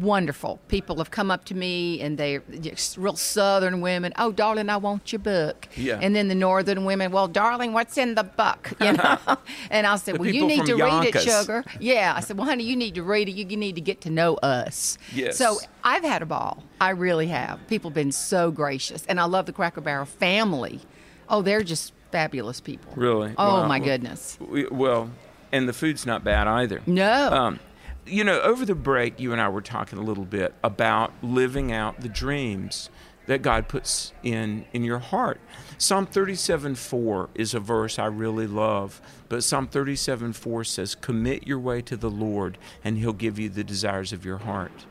wonderful. 0.00 0.58
People 0.68 0.96
have 0.96 1.10
come 1.12 1.30
up 1.30 1.44
to 1.44 1.54
me 1.54 2.00
and 2.00 2.18
they're 2.18 2.40
just 2.60 2.96
real 2.96 3.14
southern 3.16 3.80
women. 3.80 4.12
Oh, 4.18 4.32
darling, 4.32 4.68
I 4.68 4.76
want 4.78 5.12
your 5.12 5.20
book. 5.20 5.68
Yeah. 5.76 5.98
And 6.02 6.14
then 6.14 6.26
the 6.28 6.34
northern 6.34 6.84
women, 6.84 7.12
well, 7.12 7.28
darling, 7.28 7.72
what's 7.72 7.96
in 7.96 8.14
the 8.14 8.24
book? 8.24 8.72
You 8.80 8.92
know. 8.94 9.18
and 9.70 9.86
I 9.86 9.96
said, 9.96 10.16
The 10.16 10.20
well, 10.20 10.28
you 10.28 10.46
need 10.46 10.66
to 10.66 10.74
read 10.76 11.14
it, 11.14 11.20
sugar. 11.22 11.64
Yeah. 11.80 12.14
I 12.16 12.20
said, 12.20 12.36
well, 12.36 12.46
honey, 12.46 12.64
you 12.64 12.76
need 12.76 12.94
to 12.96 13.02
read 13.02 13.28
it. 13.28 13.32
You 13.32 13.44
need 13.56 13.74
to 13.76 13.80
get 13.80 14.00
to 14.02 14.10
know 14.10 14.34
us. 14.36 14.98
Yes. 15.14 15.36
So 15.36 15.58
I've 15.84 16.04
had 16.04 16.20
a 16.22 16.26
ball. 16.26 16.62
I 16.80 16.90
really 16.90 17.28
have. 17.28 17.66
People 17.68 17.90
have 17.90 17.94
been 17.94 18.12
so 18.12 18.50
gracious, 18.50 19.04
and 19.06 19.18
I 19.20 19.24
love 19.24 19.46
the 19.46 19.52
Cracker 19.52 19.80
Barrel 19.80 20.04
family. 20.06 20.80
Oh, 21.28 21.42
they're 21.42 21.62
just 21.64 21.92
fabulous 22.12 22.60
people. 22.60 22.92
Really? 22.96 23.34
Oh 23.36 23.62
Wow. 23.62 23.68
my 23.68 23.78
goodness. 23.78 24.38
We, 24.40 24.66
well, 24.68 25.10
and 25.52 25.68
the 25.68 25.72
food's 25.72 26.06
not 26.06 26.24
bad 26.24 26.46
either. 26.46 26.80
No. 26.86 27.30
Um, 27.30 27.60
you 28.06 28.22
know, 28.24 28.40
over 28.42 28.64
the 28.64 28.74
break, 28.74 29.18
you 29.18 29.32
and 29.32 29.40
I 29.40 29.48
were 29.48 29.60
talking 29.60 29.98
a 29.98 30.02
little 30.02 30.24
bit 30.24 30.54
about 30.62 31.12
living 31.22 31.72
out 31.72 32.00
the 32.00 32.08
dreams 32.08 32.88
that 33.26 33.42
God 33.42 33.66
puts 33.66 34.12
in 34.22 34.64
in 34.72 34.84
your 34.84 35.00
heart. 35.00 35.40
Psalm 35.78 36.06
37:4 36.06 37.28
is 37.34 37.54
a 37.54 37.60
verse 37.60 37.98
I 37.98 38.06
really 38.06 38.46
love, 38.46 39.00
but 39.28 39.42
Psalm 39.42 39.66
37:4 39.66 40.62
says, 40.64 40.94
"Commit 40.94 41.46
your 41.46 41.58
way 41.58 41.82
to 41.82 41.96
the 41.96 42.10
Lord, 42.10 42.56
and 42.84 42.98
He'll 42.98 43.12
give 43.12 43.38
you 43.38 43.48
the 43.48 43.64
desires 43.64 44.12
of 44.12 44.24
your 44.24 44.38
heart." 44.38 44.86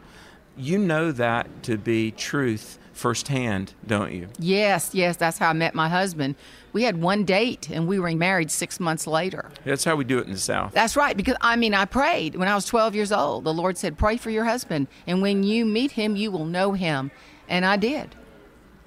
You 0.58 0.78
know 0.78 1.12
that 1.14 1.64
to 1.64 1.78
be 1.78 2.12
truth 2.12 2.78
firsthand, 2.96 3.74
don't 3.86 4.14
you? 4.14 4.30
Yes, 4.40 4.92
yes, 4.94 5.18
that's 5.18 5.38
how 5.38 5.50
I 5.50 5.54
met 5.54 5.76
my 5.76 5.90
husband. 5.90 6.36
We 6.72 6.84
had 6.84 7.02
one 7.02 7.26
date 7.26 7.70
and 7.70 7.88
we 7.88 8.00
were 8.00 8.12
married 8.12 8.50
six 8.50 8.80
months 8.80 9.06
later. 9.06 9.52
That's 9.66 9.84
how 9.84 9.96
we 9.96 10.06
do 10.06 10.18
it 10.18 10.28
in 10.28 10.34
the 10.34 10.40
South. 10.40 10.72
That's 10.72 10.96
right, 10.96 11.16
because 11.16 11.36
I 11.42 11.58
mean, 11.58 11.74
I 11.74 11.86
prayed 11.86 12.36
when 12.36 12.48
I 12.48 12.56
was 12.56 12.66
12 12.66 12.96
years 12.96 13.12
old. 13.12 13.44
The 13.44 13.54
Lord 13.54 13.78
said, 13.78 13.98
Pray 13.98 14.18
for 14.18 14.30
your 14.30 14.46
husband, 14.46 14.88
and 15.06 15.22
when 15.22 15.44
you 15.44 15.66
meet 15.66 15.92
him, 15.92 16.16
you 16.16 16.32
will 16.32 16.46
know 16.46 16.72
him. 16.72 17.12
And 17.48 17.66
I 17.66 17.78
did. 17.78 18.16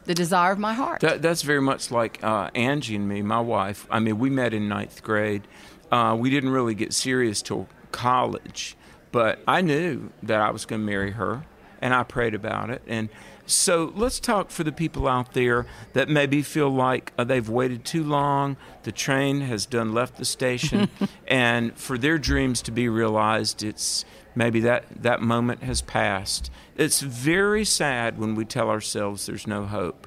The 0.05 0.15
desire 0.15 0.53
of 0.53 0.59
my 0.59 0.73
heart. 0.73 1.03
That, 1.03 1.21
that's 1.21 1.43
very 1.43 1.61
much 1.61 1.91
like 1.91 2.25
uh, 2.25 2.51
Angie 2.55 2.97
and 2.97 3.07
me, 3.07 3.21
my 3.21 3.41
wife. 3.41 3.87
I 3.91 4.01
mean, 4.01 4.19
we 4.19 4.31
met 4.31 4.55
in 4.55 4.67
ninth 4.69 5.03
grade. 5.03 5.47
Uh, 5.93 6.17
we 6.19 6.31
didn't 6.31 6.51
really 6.51 6.75
get 6.75 6.95
serious 6.95 7.43
till 7.43 7.69
college, 7.93 8.75
but 9.13 9.41
I 9.47 9.61
knew 9.61 10.11
that 10.23 10.41
I 10.41 10.51
was 10.51 10.65
going 10.65 10.81
to 10.81 10.87
marry 10.87 11.11
her, 11.11 11.45
and 11.83 11.93
I 11.95 12.05
prayed 12.05 12.35
about 12.35 12.71
it. 12.71 12.83
And 12.87 13.11
so 13.49 13.93
let's 13.97 14.21
talk 14.21 14.51
for 14.51 14.63
the 14.63 14.73
people 14.73 15.09
out 15.09 15.33
there 15.33 15.67
that 15.95 16.09
maybe 16.09 16.43
feel 16.43 16.69
like 16.69 17.13
uh, 17.19 17.25
they've 17.25 17.49
waited 17.49 17.85
too 17.85 18.05
long, 18.05 18.57
the 18.83 18.93
train 18.93 19.41
has 19.41 19.67
done 19.67 19.93
left 19.93 20.17
the 20.17 20.25
station, 20.25 20.89
and 21.27 21.77
for 21.77 21.99
their 21.99 22.19
dreams 22.19 22.63
to 22.63 22.71
be 22.71 22.89
realized, 22.89 23.63
it's 23.63 24.05
maybe 24.35 24.61
that, 24.61 24.85
that 25.03 25.23
moment 25.23 25.63
has 25.63 25.83
passed. 25.83 26.51
It's 26.77 27.01
very 27.01 27.65
sad 27.65 28.19
when 28.19 28.35
we 28.35 28.45
tell 28.45 28.71
ourselves 28.71 29.27
there's 29.27 29.47
no 29.47 29.65
hope. 29.65 30.07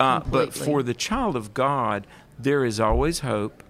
Uh, 0.00 0.20
but 0.20 0.54
for 0.54 0.82
the 0.82 0.94
child 0.94 1.36
of 1.36 1.54
God, 1.54 2.06
there 2.38 2.64
is 2.64 2.80
always 2.80 3.20
hope 3.20 3.62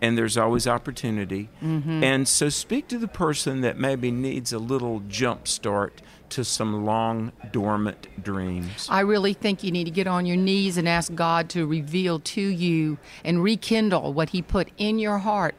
and 0.00 0.16
there's 0.16 0.36
always 0.36 0.66
opportunity. 0.66 1.48
Mm-hmm. 1.62 2.04
And 2.04 2.28
so 2.28 2.48
speak 2.48 2.88
to 2.88 2.98
the 2.98 3.08
person 3.08 3.62
that 3.62 3.78
maybe 3.78 4.10
needs 4.10 4.52
a 4.52 4.58
little 4.58 5.00
jump 5.08 5.48
start 5.48 6.02
to 6.30 6.44
some 6.44 6.84
long 6.84 7.32
dormant 7.52 8.06
dreams. 8.22 8.86
I 8.90 9.00
really 9.00 9.32
think 9.32 9.62
you 9.62 9.70
need 9.70 9.84
to 9.84 9.90
get 9.90 10.06
on 10.06 10.26
your 10.26 10.36
knees 10.36 10.76
and 10.76 10.88
ask 10.88 11.14
God 11.14 11.48
to 11.50 11.66
reveal 11.66 12.20
to 12.20 12.40
you 12.40 12.98
and 13.24 13.42
rekindle 13.42 14.12
what 14.12 14.30
He 14.30 14.42
put 14.42 14.68
in 14.78 14.98
your 14.98 15.18
heart 15.18 15.54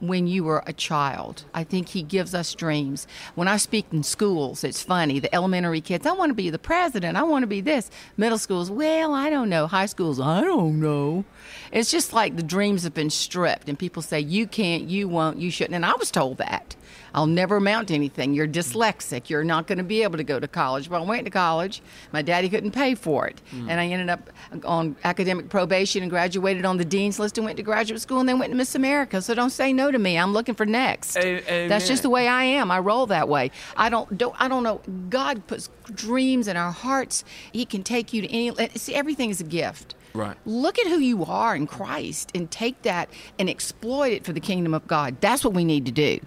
when 0.00 0.26
you 0.26 0.42
were 0.42 0.64
a 0.66 0.72
child. 0.72 1.44
I 1.54 1.62
think 1.62 1.90
He 1.90 2.02
gives 2.02 2.34
us 2.34 2.54
dreams. 2.54 3.06
When 3.36 3.46
I 3.46 3.56
speak 3.56 3.86
in 3.92 4.02
schools, 4.02 4.64
it's 4.64 4.82
funny. 4.82 5.20
The 5.20 5.32
elementary 5.32 5.80
kids, 5.80 6.06
I 6.06 6.12
want 6.12 6.30
to 6.30 6.34
be 6.34 6.50
the 6.50 6.58
president. 6.58 7.16
I 7.16 7.22
want 7.22 7.44
to 7.44 7.46
be 7.46 7.60
this. 7.60 7.88
Middle 8.16 8.38
schools, 8.38 8.68
well, 8.68 9.14
I 9.14 9.30
don't 9.30 9.48
know. 9.48 9.68
High 9.68 9.86
schools, 9.86 10.18
I 10.18 10.40
don't 10.40 10.80
know. 10.80 11.24
It's 11.70 11.90
just 11.90 12.12
like 12.12 12.36
the 12.36 12.42
dreams 12.42 12.82
have 12.82 12.94
been 12.94 13.10
stripped, 13.10 13.68
and 13.68 13.78
people 13.78 14.02
say, 14.02 14.18
you 14.18 14.48
can't, 14.48 14.84
you 14.84 15.08
won't, 15.08 15.38
you 15.38 15.52
shouldn't. 15.52 15.76
And 15.76 15.86
I 15.86 15.94
was 15.94 16.10
told 16.10 16.38
that. 16.38 16.74
I'll 17.14 17.26
never 17.26 17.56
amount 17.56 17.88
to 17.88 17.94
anything. 17.94 18.34
You're 18.34 18.48
dyslexic. 18.48 19.28
You're 19.28 19.44
not 19.44 19.66
going 19.66 19.78
to 19.78 19.84
be 19.84 20.02
able 20.02 20.16
to 20.16 20.24
go 20.24 20.40
to 20.40 20.48
college. 20.48 20.88
Well, 20.88 21.02
I 21.02 21.06
went 21.06 21.24
to 21.24 21.30
college. 21.30 21.82
My 22.12 22.22
daddy 22.22 22.48
couldn't 22.48 22.72
pay 22.72 22.94
for 22.94 23.26
it. 23.26 23.40
Mm. 23.54 23.68
And 23.70 23.80
I 23.80 23.86
ended 23.86 24.08
up 24.10 24.30
on 24.64 24.96
academic 25.04 25.48
probation 25.48 26.02
and 26.02 26.10
graduated 26.10 26.64
on 26.64 26.76
the 26.78 26.84
dean's 26.84 27.18
list 27.18 27.38
and 27.38 27.44
went 27.44 27.56
to 27.58 27.62
graduate 27.62 28.00
school 28.00 28.20
and 28.20 28.28
then 28.28 28.38
went 28.38 28.50
to 28.52 28.56
Miss 28.56 28.74
America. 28.74 29.20
So 29.22 29.34
don't 29.34 29.50
say 29.50 29.72
no 29.72 29.90
to 29.90 29.98
me. 29.98 30.18
I'm 30.18 30.32
looking 30.32 30.54
for 30.54 30.66
next. 30.66 31.16
A- 31.16 31.68
That's 31.68 31.88
just 31.88 32.02
the 32.02 32.10
way 32.10 32.28
I 32.28 32.44
am. 32.44 32.70
I 32.70 32.78
roll 32.78 33.06
that 33.06 33.28
way. 33.28 33.50
I 33.76 33.88
don't, 33.88 34.16
don't 34.16 34.34
I 34.38 34.48
don't 34.48 34.62
know. 34.62 34.80
God 35.10 35.46
puts 35.46 35.68
dreams 35.94 36.48
in 36.48 36.56
our 36.56 36.72
hearts. 36.72 37.24
He 37.52 37.64
can 37.64 37.82
take 37.82 38.12
you 38.12 38.22
to 38.22 38.28
any 38.32 38.50
uh, 38.50 38.68
see 38.74 38.94
everything 38.94 39.30
is 39.30 39.40
a 39.40 39.44
gift. 39.44 39.94
Right. 40.14 40.36
Look 40.44 40.78
at 40.78 40.86
who 40.86 40.98
you 40.98 41.24
are 41.24 41.56
in 41.56 41.66
Christ 41.66 42.30
and 42.34 42.50
take 42.50 42.82
that 42.82 43.08
and 43.38 43.48
exploit 43.48 44.12
it 44.12 44.24
for 44.26 44.32
the 44.34 44.40
kingdom 44.40 44.74
of 44.74 44.86
God. 44.86 45.16
That's 45.20 45.42
what 45.44 45.54
we 45.54 45.64
need 45.64 45.86
to 45.86 45.92
do. 45.92 46.20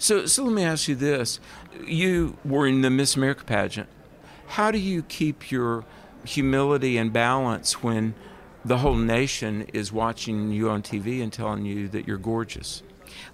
So, 0.00 0.24
so 0.24 0.44
let 0.44 0.54
me 0.54 0.64
ask 0.64 0.88
you 0.88 0.94
this: 0.94 1.38
You 1.86 2.38
were 2.42 2.66
in 2.66 2.80
the 2.80 2.88
Miss 2.88 3.16
America 3.16 3.44
pageant. 3.44 3.88
How 4.48 4.70
do 4.70 4.78
you 4.78 5.02
keep 5.02 5.50
your 5.50 5.84
humility 6.24 6.96
and 6.96 7.12
balance 7.12 7.82
when 7.82 8.14
the 8.64 8.78
whole 8.78 8.94
nation 8.94 9.66
is 9.74 9.92
watching 9.92 10.52
you 10.52 10.70
on 10.70 10.82
TV 10.82 11.22
and 11.22 11.30
telling 11.30 11.66
you 11.66 11.86
that 11.88 12.08
you're 12.08 12.16
gorgeous? 12.16 12.82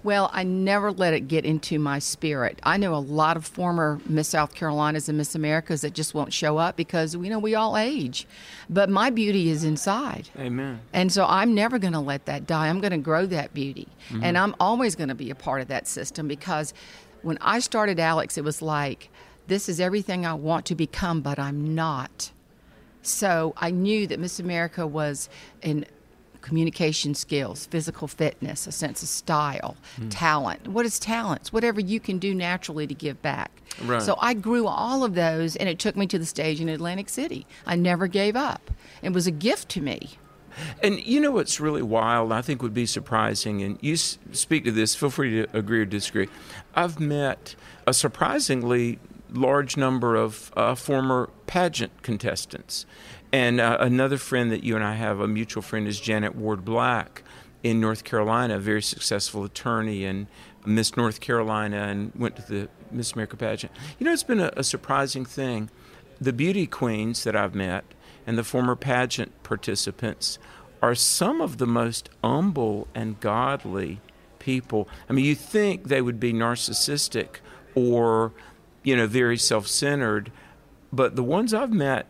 Well, 0.07 0.29
I 0.31 0.43
never 0.43 0.93
let 0.93 1.13
it 1.13 1.27
get 1.27 1.43
into 1.43 1.79
my 1.79 1.99
spirit. 1.99 2.61
I 2.63 2.77
know 2.77 2.95
a 2.95 2.95
lot 2.95 3.35
of 3.35 3.45
former 3.45 3.99
Miss 4.05 4.29
South 4.29 4.55
Carolinas 4.55 5.09
and 5.09 5.17
Miss 5.17 5.35
Americas 5.35 5.81
that 5.81 5.93
just 5.93 6.13
won't 6.13 6.31
show 6.31 6.57
up 6.57 6.77
because 6.77 7.13
you 7.13 7.29
know 7.29 7.39
we 7.39 7.55
all 7.55 7.75
age. 7.75 8.25
But 8.69 8.89
my 8.89 9.09
beauty 9.09 9.49
is 9.49 9.65
inside. 9.65 10.29
Amen. 10.39 10.79
And 10.93 11.11
so 11.11 11.25
I'm 11.25 11.53
never 11.53 11.77
going 11.77 11.91
to 11.91 11.99
let 11.99 12.25
that 12.25 12.47
die. 12.47 12.69
I'm 12.69 12.79
going 12.79 12.91
to 12.91 12.97
grow 12.97 13.25
that 13.25 13.53
beauty. 13.53 13.89
Mm-hmm. 14.07 14.23
And 14.23 14.37
I'm 14.37 14.55
always 14.61 14.95
going 14.95 15.09
to 15.09 15.13
be 15.15 15.29
a 15.29 15.35
part 15.35 15.59
of 15.59 15.67
that 15.67 15.89
system 15.89 16.25
because 16.25 16.73
when 17.21 17.37
I 17.41 17.59
started 17.59 17.99
Alex, 17.99 18.37
it 18.37 18.45
was 18.45 18.61
like 18.61 19.09
this 19.47 19.67
is 19.67 19.81
everything 19.81 20.25
I 20.25 20.35
want 20.35 20.65
to 20.67 20.75
become, 20.75 21.19
but 21.19 21.37
I'm 21.37 21.75
not. 21.75 22.31
So 23.01 23.55
I 23.57 23.71
knew 23.71 24.07
that 24.07 24.21
Miss 24.21 24.39
America 24.39 24.87
was 24.87 25.27
in 25.61 25.85
communication 26.47 27.13
skills, 27.13 27.65
physical 27.65 28.07
fitness, 28.07 28.67
a 28.67 28.71
sense 28.71 29.03
of 29.03 29.09
style, 29.09 29.75
mm. 29.99 30.07
talent. 30.09 30.65
What 30.69 30.85
is 30.85 30.97
talent? 30.97 31.49
whatever 31.51 31.81
you 31.81 31.99
can 31.99 32.19
do 32.19 32.33
naturally 32.33 32.87
to 32.87 32.93
give 32.93 33.21
back. 33.21 33.51
Right. 33.83 34.01
So 34.01 34.15
I 34.21 34.33
grew 34.33 34.67
all 34.67 35.03
of 35.03 35.13
those, 35.13 35.55
and 35.57 35.67
it 35.67 35.77
took 35.77 35.97
me 35.97 36.07
to 36.07 36.17
the 36.17 36.25
stage 36.25 36.61
in 36.61 36.69
Atlantic 36.69 37.09
City. 37.09 37.45
I 37.65 37.75
never 37.75 38.07
gave 38.07 38.35
up. 38.35 38.71
It 39.01 39.11
was 39.11 39.27
a 39.27 39.31
gift 39.31 39.67
to 39.69 39.81
me. 39.81 40.17
And 40.81 41.05
you 41.05 41.19
know 41.19 41.31
what's 41.31 41.59
really 41.59 41.81
wild, 41.81 42.31
I 42.31 42.41
think 42.41 42.61
would 42.61 42.73
be 42.73 42.85
surprising, 42.85 43.61
and 43.61 43.77
you 43.81 43.97
speak 43.97 44.63
to 44.63 44.71
this, 44.71 44.95
feel 44.95 45.09
free 45.09 45.31
to 45.41 45.57
agree 45.57 45.81
or 45.81 45.85
disagree. 45.85 46.29
I've 46.75 46.99
met 46.99 47.55
a 47.85 47.93
surprisingly 47.93 48.99
large 49.29 49.75
number 49.75 50.15
of 50.15 50.51
uh, 50.55 50.75
former 50.75 51.29
pageant 51.45 52.01
contestants. 52.03 52.85
And 53.31 53.59
uh, 53.59 53.77
another 53.79 54.17
friend 54.17 54.51
that 54.51 54.63
you 54.63 54.75
and 54.75 54.83
I 54.83 54.93
have, 54.95 55.19
a 55.19 55.27
mutual 55.27 55.61
friend, 55.61 55.87
is 55.87 55.99
Janet 55.99 56.35
Ward 56.35 56.63
Black 56.63 57.23
in 57.63 57.79
North 57.79 58.03
Carolina, 58.03 58.55
a 58.55 58.59
very 58.59 58.81
successful 58.81 59.43
attorney 59.43 60.05
and 60.05 60.27
Miss 60.65 60.95
North 60.95 61.19
Carolina 61.19 61.83
and 61.83 62.11
went 62.15 62.35
to 62.37 62.41
the 62.41 62.69
Miss 62.91 63.13
America 63.13 63.35
pageant. 63.35 63.71
You 63.99 64.05
know, 64.05 64.13
it's 64.13 64.23
been 64.23 64.39
a, 64.39 64.51
a 64.55 64.63
surprising 64.63 65.25
thing. 65.25 65.69
The 66.19 66.33
beauty 66.33 66.67
queens 66.67 67.23
that 67.23 67.35
I've 67.35 67.55
met 67.55 67.83
and 68.25 68.37
the 68.37 68.43
former 68.43 68.75
pageant 68.75 69.43
participants 69.43 70.39
are 70.81 70.95
some 70.95 71.41
of 71.41 71.57
the 71.57 71.67
most 71.67 72.09
humble 72.23 72.87
and 72.93 73.19
godly 73.19 73.99
people. 74.39 74.87
I 75.09 75.13
mean, 75.13 75.25
you 75.25 75.35
think 75.35 75.85
they 75.85 76.01
would 76.01 76.19
be 76.19 76.33
narcissistic 76.33 77.37
or, 77.75 78.33
you 78.83 78.95
know, 78.95 79.07
very 79.07 79.37
self 79.37 79.67
centered, 79.67 80.31
but 80.91 81.15
the 81.15 81.23
ones 81.23 81.53
I've 81.53 81.73
met 81.73 82.07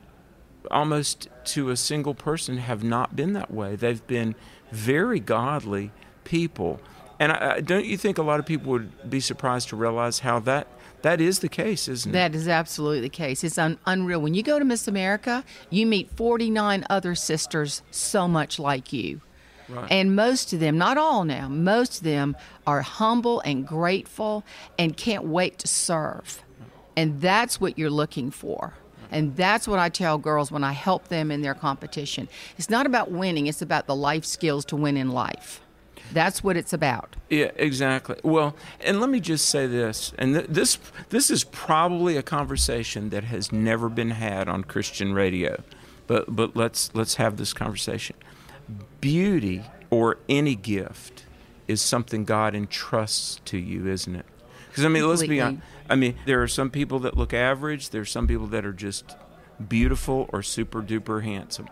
almost 0.71 1.27
to 1.45 1.69
a 1.69 1.77
single 1.77 2.13
person 2.13 2.57
have 2.57 2.83
not 2.83 3.15
been 3.15 3.33
that 3.33 3.51
way. 3.51 3.75
They've 3.75 4.05
been 4.07 4.36
very 4.71 5.19
godly 5.19 5.91
people. 6.24 6.79
And 7.19 7.31
I, 7.31 7.62
don't 7.62 7.86
you 7.86 7.97
think 7.97 8.17
a 8.17 8.24
lot 8.24 8.39
of 8.39 8.45
people 8.45 8.71
would 8.71 9.09
be 9.09 9.19
surprised 9.19 9.69
to 9.69 9.75
realize 9.75 10.19
how 10.19 10.39
that 10.41 10.67
that 11.03 11.21
is 11.21 11.39
the 11.39 11.50
case, 11.50 11.88
isn't 11.88 12.09
it? 12.09 12.13
That 12.13 12.36
is 12.36 12.47
absolutely 12.47 13.01
the 13.01 13.09
case. 13.09 13.43
It's 13.43 13.57
un- 13.57 13.77
unreal. 13.86 14.19
When 14.19 14.33
you 14.33 14.41
go 14.41 14.57
to 14.57 14.65
Miss 14.65 14.88
America, 14.88 15.43
you 15.69 15.86
meet 15.86 16.09
49 16.12 16.86
other 16.89 17.13
sisters 17.13 17.83
so 17.91 18.27
much 18.27 18.57
like 18.57 18.91
you. 18.91 19.21
Right. 19.69 19.91
And 19.91 20.15
most 20.15 20.53
of 20.53 20.59
them, 20.59 20.77
not 20.77 20.97
all 20.97 21.24
now, 21.24 21.47
most 21.50 21.97
of 21.97 22.03
them 22.03 22.36
are 22.65 22.81
humble 22.81 23.41
and 23.41 23.67
grateful 23.67 24.43
and 24.79 24.97
can't 24.97 25.25
wait 25.25 25.59
to 25.59 25.67
serve. 25.67 26.43
And 26.95 27.21
that's 27.21 27.62
what 27.62 27.77
you're 27.77 27.91
looking 27.91 28.31
for. 28.31 28.74
And 29.11 29.35
that's 29.35 29.67
what 29.67 29.79
I 29.79 29.89
tell 29.89 30.17
girls 30.17 30.51
when 30.51 30.63
I 30.63 30.71
help 30.73 31.07
them 31.07 31.31
in 31.31 31.41
their 31.41 31.53
competition. 31.53 32.27
It's 32.57 32.69
not 32.69 32.85
about 32.85 33.11
winning, 33.11 33.47
it's 33.47 33.61
about 33.61 33.88
the 33.88 33.95
life 33.95 34.25
skills 34.25 34.65
to 34.65 34.75
win 34.75 34.97
in 34.97 35.12
life. 35.12 35.62
That's 36.13 36.43
what 36.43 36.55
it's 36.55 36.71
about. 36.73 37.15
Yeah, 37.29 37.51
exactly. 37.55 38.15
Well, 38.23 38.55
and 38.79 39.01
let 39.01 39.10
me 39.10 39.19
just 39.19 39.49
say 39.49 39.67
this, 39.67 40.13
and 40.17 40.36
th- 40.36 40.47
this 40.47 40.77
this 41.10 41.29
is 41.29 41.43
probably 41.43 42.15
a 42.15 42.23
conversation 42.23 43.10
that 43.10 43.25
has 43.25 43.51
never 43.51 43.89
been 43.89 44.12
had 44.12 44.47
on 44.47 44.63
Christian 44.63 45.13
radio, 45.13 45.62
but 46.08 46.34
but 46.34 46.55
let's 46.55 46.93
let's 46.95 47.15
have 47.15 47.36
this 47.36 47.51
conversation. 47.51 48.15
Beauty 49.01 49.63
or 49.89 50.17
any 50.29 50.55
gift 50.55 51.25
is 51.67 51.82
something 51.82 52.23
God 52.23 52.55
entrusts 52.55 53.41
to 53.45 53.58
you, 53.58 53.88
isn't 53.88 54.15
it? 54.15 54.25
Because 54.69 54.86
I 54.86 54.89
mean, 54.89 55.03
Completely. 55.03 55.10
let's 55.10 55.29
be 55.29 55.41
honest. 55.41 55.63
I 55.89 55.95
mean, 55.95 56.15
there 56.26 56.41
are 56.43 56.47
some 56.47 56.69
people 56.69 57.00
that 57.00 57.17
look 57.17 57.34
average. 57.34 57.89
There's 57.89 58.12
some 58.12 58.28
people 58.28 58.47
that 58.47 58.65
are 58.65 58.73
just 58.73 59.15
beautiful 59.67 60.30
or 60.34 60.43
super 60.43 60.82
duper 60.82 61.23
handsome. 61.23 61.69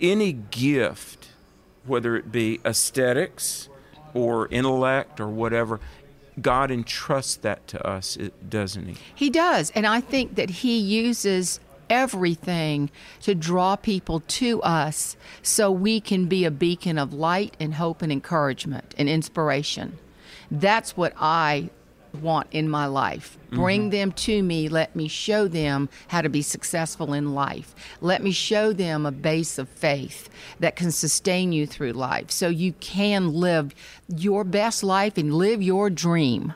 Any 0.00 0.32
gift, 0.32 1.28
whether 1.84 2.16
it 2.16 2.30
be 2.30 2.60
aesthetics 2.64 3.68
or 4.14 4.48
intellect 4.48 5.20
or 5.20 5.28
whatever, 5.28 5.80
God 6.40 6.70
entrusts 6.70 7.36
that 7.36 7.66
to 7.68 7.86
us, 7.86 8.18
doesn't 8.48 8.86
He? 8.86 8.96
He 9.14 9.30
does. 9.30 9.70
And 9.70 9.86
I 9.86 10.00
think 10.00 10.34
that 10.36 10.50
He 10.50 10.78
uses 10.78 11.60
everything 11.88 12.90
to 13.22 13.34
draw 13.34 13.76
people 13.76 14.20
to 14.20 14.60
us 14.62 15.16
so 15.42 15.70
we 15.70 16.00
can 16.00 16.26
be 16.26 16.44
a 16.44 16.50
beacon 16.50 16.98
of 16.98 17.12
light 17.12 17.56
and 17.60 17.74
hope 17.74 18.02
and 18.02 18.12
encouragement 18.12 18.94
and 18.98 19.08
inspiration. 19.08 19.98
That's 20.50 20.96
what 20.96 21.12
I 21.16 21.70
want 22.22 22.48
in 22.50 22.68
my 22.68 22.86
life. 22.86 23.38
Bring 23.50 23.82
mm-hmm. 23.82 23.90
them 23.90 24.12
to 24.12 24.42
me. 24.42 24.68
Let 24.68 24.94
me 24.94 25.08
show 25.08 25.48
them 25.48 25.88
how 26.08 26.22
to 26.22 26.28
be 26.28 26.42
successful 26.42 27.12
in 27.12 27.34
life. 27.34 27.74
Let 28.00 28.22
me 28.22 28.32
show 28.32 28.72
them 28.72 29.06
a 29.06 29.12
base 29.12 29.58
of 29.58 29.68
faith 29.68 30.28
that 30.60 30.76
can 30.76 30.90
sustain 30.90 31.52
you 31.52 31.66
through 31.66 31.92
life 31.92 32.30
so 32.30 32.48
you 32.48 32.72
can 32.74 33.32
live 33.32 33.74
your 34.08 34.44
best 34.44 34.82
life 34.82 35.16
and 35.16 35.34
live 35.34 35.62
your 35.62 35.90
dream. 35.90 36.54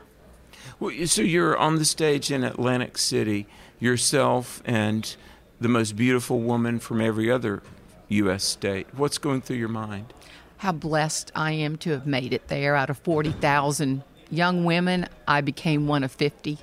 Well, 0.79 1.05
so 1.05 1.21
you're 1.21 1.57
on 1.57 1.75
the 1.75 1.85
stage 1.85 2.31
in 2.31 2.43
Atlantic 2.43 2.97
City, 2.97 3.47
yourself 3.79 4.61
and 4.65 5.15
the 5.59 5.67
most 5.67 5.95
beautiful 5.95 6.39
woman 6.39 6.79
from 6.79 7.01
every 7.01 7.29
other 7.29 7.61
U.S. 8.09 8.43
state. 8.43 8.87
What's 8.93 9.17
going 9.17 9.41
through 9.41 9.57
your 9.57 9.69
mind? 9.69 10.13
How 10.57 10.71
blessed 10.71 11.31
I 11.35 11.53
am 11.53 11.77
to 11.77 11.91
have 11.91 12.05
made 12.05 12.33
it 12.33 12.47
there 12.47 12.75
out 12.75 12.89
of 12.89 12.97
40,000 12.99 14.03
young 14.31 14.65
women, 14.65 15.07
I 15.27 15.41
became 15.41 15.87
one 15.87 16.03
of 16.03 16.11
50. 16.11 16.57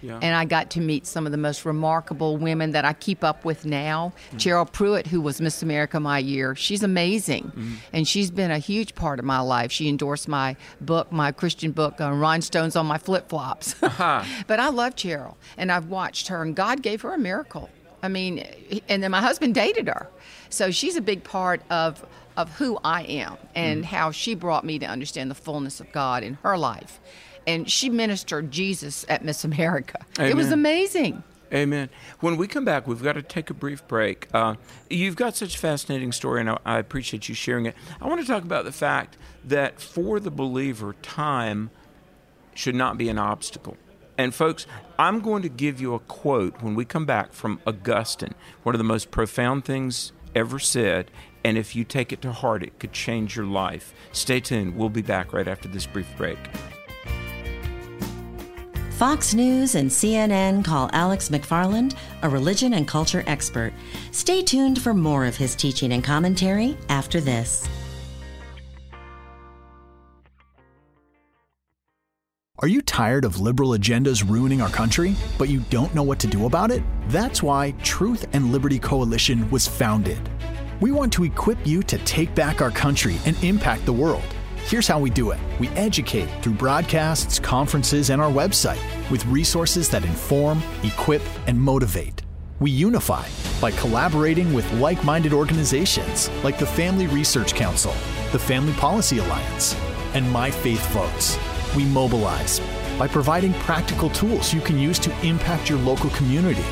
Yeah. 0.00 0.18
And 0.22 0.34
I 0.34 0.44
got 0.44 0.70
to 0.70 0.80
meet 0.80 1.06
some 1.06 1.26
of 1.26 1.32
the 1.32 1.38
most 1.38 1.64
remarkable 1.64 2.36
women 2.36 2.70
that 2.72 2.84
I 2.84 2.92
keep 2.92 3.24
up 3.24 3.44
with 3.44 3.64
now. 3.64 4.12
Mm-hmm. 4.28 4.36
Cheryl 4.36 4.70
Prewitt, 4.70 5.08
who 5.08 5.20
was 5.20 5.40
Miss 5.40 5.62
America 5.62 5.98
my 5.98 6.18
year, 6.18 6.54
she's 6.54 6.82
amazing. 6.82 7.44
Mm-hmm. 7.44 7.74
And 7.92 8.06
she's 8.06 8.30
been 8.30 8.50
a 8.50 8.58
huge 8.58 8.94
part 8.94 9.18
of 9.18 9.24
my 9.24 9.40
life. 9.40 9.72
She 9.72 9.88
endorsed 9.88 10.28
my 10.28 10.56
book, 10.80 11.10
my 11.10 11.32
Christian 11.32 11.72
book, 11.72 12.00
uh, 12.00 12.12
Rhinestones 12.12 12.76
on 12.76 12.86
My 12.86 12.98
Flip 12.98 13.28
Flops. 13.28 13.74
uh-huh. 13.82 14.24
But 14.46 14.60
I 14.60 14.68
love 14.68 14.94
Cheryl, 14.94 15.34
and 15.56 15.72
I've 15.72 15.86
watched 15.86 16.28
her, 16.28 16.42
and 16.42 16.54
God 16.54 16.82
gave 16.82 17.02
her 17.02 17.12
a 17.12 17.18
miracle. 17.18 17.68
I 18.00 18.08
mean, 18.08 18.46
and 18.88 19.02
then 19.02 19.10
my 19.10 19.20
husband 19.20 19.56
dated 19.56 19.88
her. 19.88 20.08
So 20.50 20.70
she's 20.70 20.96
a 20.96 21.00
big 21.00 21.24
part 21.24 21.62
of 21.70 22.04
of 22.36 22.48
who 22.50 22.78
I 22.84 23.02
am 23.02 23.36
and 23.56 23.82
mm. 23.82 23.84
how 23.84 24.12
she 24.12 24.36
brought 24.36 24.64
me 24.64 24.78
to 24.78 24.86
understand 24.86 25.28
the 25.28 25.34
fullness 25.34 25.80
of 25.80 25.90
God 25.90 26.22
in 26.22 26.34
her 26.44 26.56
life. 26.56 27.00
And 27.48 27.68
she 27.68 27.90
ministered 27.90 28.52
Jesus 28.52 29.04
at 29.08 29.24
Miss 29.24 29.42
America. 29.42 29.98
Amen. 30.20 30.30
It 30.30 30.36
was 30.36 30.52
amazing. 30.52 31.24
Amen. 31.52 31.88
When 32.20 32.36
we 32.36 32.46
come 32.46 32.64
back, 32.64 32.86
we've 32.86 33.02
got 33.02 33.14
to 33.14 33.22
take 33.22 33.50
a 33.50 33.54
brief 33.54 33.86
break. 33.88 34.28
Uh, 34.32 34.54
you've 34.88 35.16
got 35.16 35.34
such 35.34 35.56
a 35.56 35.58
fascinating 35.58 36.12
story, 36.12 36.40
and 36.40 36.50
I, 36.50 36.58
I 36.64 36.78
appreciate 36.78 37.28
you 37.28 37.34
sharing 37.34 37.66
it. 37.66 37.74
I 38.00 38.06
want 38.06 38.20
to 38.20 38.26
talk 38.26 38.44
about 38.44 38.64
the 38.64 38.72
fact 38.72 39.16
that 39.44 39.80
for 39.80 40.20
the 40.20 40.30
believer, 40.30 40.94
time 41.02 41.70
should 42.54 42.74
not 42.74 42.98
be 42.98 43.08
an 43.08 43.18
obstacle. 43.18 43.76
And 44.18 44.34
folks, 44.34 44.66
I'm 44.98 45.20
going 45.20 45.42
to 45.42 45.48
give 45.48 45.80
you 45.80 45.94
a 45.94 46.00
quote 46.00 46.60
when 46.60 46.74
we 46.74 46.84
come 46.84 47.06
back 47.06 47.32
from 47.32 47.60
Augustine, 47.66 48.34
one 48.62 48.74
of 48.74 48.78
the 48.78 48.84
most 48.84 49.10
profound 49.10 49.64
things 49.64 50.12
ever 50.34 50.58
said. 50.58 51.10
And 51.44 51.56
if 51.56 51.76
you 51.76 51.84
take 51.84 52.12
it 52.12 52.22
to 52.22 52.32
heart, 52.32 52.62
it 52.62 52.78
could 52.78 52.92
change 52.92 53.36
your 53.36 53.46
life. 53.46 53.94
Stay 54.12 54.40
tuned. 54.40 54.76
We'll 54.76 54.88
be 54.88 55.02
back 55.02 55.32
right 55.32 55.48
after 55.48 55.68
this 55.68 55.86
brief 55.86 56.08
break. 56.16 56.38
Fox 58.98 59.32
News 59.32 59.76
and 59.76 59.88
CNN 59.88 60.64
call 60.64 60.90
Alex 60.92 61.28
McFarland 61.28 61.94
a 62.22 62.28
religion 62.28 62.74
and 62.74 62.88
culture 62.88 63.22
expert. 63.28 63.72
Stay 64.10 64.42
tuned 64.42 64.82
for 64.82 64.92
more 64.92 65.24
of 65.24 65.36
his 65.36 65.54
teaching 65.54 65.92
and 65.92 66.02
commentary 66.02 66.76
after 66.88 67.20
this. 67.20 67.68
Are 72.60 72.66
you 72.66 72.82
tired 72.82 73.24
of 73.24 73.38
liberal 73.38 73.70
agendas 73.70 74.28
ruining 74.28 74.60
our 74.60 74.68
country, 74.68 75.14
but 75.38 75.48
you 75.48 75.60
don't 75.70 75.94
know 75.94 76.02
what 76.02 76.18
to 76.18 76.26
do 76.26 76.46
about 76.46 76.72
it? 76.72 76.82
That's 77.06 77.40
why 77.40 77.70
Truth 77.84 78.26
and 78.32 78.50
Liberty 78.50 78.80
Coalition 78.80 79.48
was 79.48 79.68
founded. 79.68 80.18
We 80.80 80.90
want 80.90 81.12
to 81.12 81.22
equip 81.22 81.64
you 81.64 81.84
to 81.84 81.98
take 81.98 82.34
back 82.34 82.60
our 82.60 82.72
country 82.72 83.18
and 83.26 83.40
impact 83.44 83.86
the 83.86 83.92
world. 83.92 84.24
Here's 84.64 84.88
how 84.88 84.98
we 84.98 85.08
do 85.08 85.30
it 85.30 85.38
we 85.60 85.68
educate 85.70 86.26
through 86.42 86.54
broadcasts, 86.54 87.38
conferences, 87.38 88.10
and 88.10 88.20
our 88.20 88.30
website 88.30 88.82
with 89.08 89.24
resources 89.26 89.88
that 89.90 90.04
inform, 90.04 90.60
equip, 90.82 91.22
and 91.46 91.60
motivate. 91.60 92.22
We 92.58 92.72
unify 92.72 93.28
by 93.60 93.70
collaborating 93.70 94.52
with 94.52 94.68
like 94.72 95.04
minded 95.04 95.32
organizations 95.32 96.28
like 96.42 96.58
the 96.58 96.66
Family 96.66 97.06
Research 97.06 97.54
Council, 97.54 97.92
the 98.32 98.38
Family 98.40 98.72
Policy 98.72 99.18
Alliance, 99.18 99.76
and 100.14 100.28
My 100.32 100.50
Faith 100.50 100.84
Votes. 100.88 101.38
We 101.76 101.84
mobilize 101.84 102.60
by 102.98 103.08
providing 103.08 103.52
practical 103.54 104.10
tools 104.10 104.52
you 104.52 104.60
can 104.60 104.78
use 104.78 104.98
to 105.00 105.26
impact 105.26 105.68
your 105.68 105.78
local 105.78 106.10
community. 106.10 106.64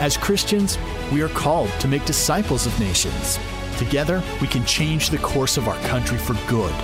As 0.00 0.16
Christians, 0.16 0.78
we 1.12 1.22
are 1.22 1.28
called 1.28 1.70
to 1.80 1.88
make 1.88 2.04
disciples 2.04 2.66
of 2.66 2.78
nations. 2.80 3.38
Together, 3.76 4.22
we 4.40 4.46
can 4.46 4.64
change 4.64 5.10
the 5.10 5.18
course 5.18 5.56
of 5.56 5.68
our 5.68 5.78
country 5.82 6.18
for 6.18 6.34
good. 6.48 6.74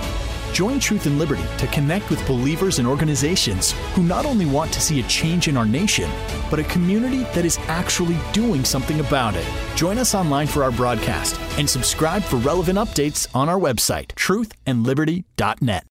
Join 0.53 0.79
Truth 0.79 1.05
and 1.05 1.19
Liberty 1.19 1.43
to 1.57 1.67
connect 1.67 2.09
with 2.09 2.25
believers 2.25 2.79
and 2.79 2.87
organizations 2.87 3.71
who 3.93 4.03
not 4.03 4.25
only 4.25 4.45
want 4.45 4.73
to 4.73 4.81
see 4.81 4.99
a 4.99 5.03
change 5.03 5.47
in 5.47 5.57
our 5.57 5.65
nation, 5.65 6.09
but 6.49 6.59
a 6.59 6.63
community 6.63 7.23
that 7.35 7.45
is 7.45 7.57
actually 7.67 8.17
doing 8.33 8.65
something 8.65 8.99
about 8.99 9.35
it. 9.35 9.45
Join 9.75 9.97
us 9.97 10.15
online 10.15 10.47
for 10.47 10.63
our 10.63 10.71
broadcast 10.71 11.39
and 11.57 11.69
subscribe 11.69 12.23
for 12.23 12.37
relevant 12.37 12.77
updates 12.77 13.27
on 13.35 13.47
our 13.47 13.59
website, 13.59 14.07
truthandliberty.net. 14.15 15.88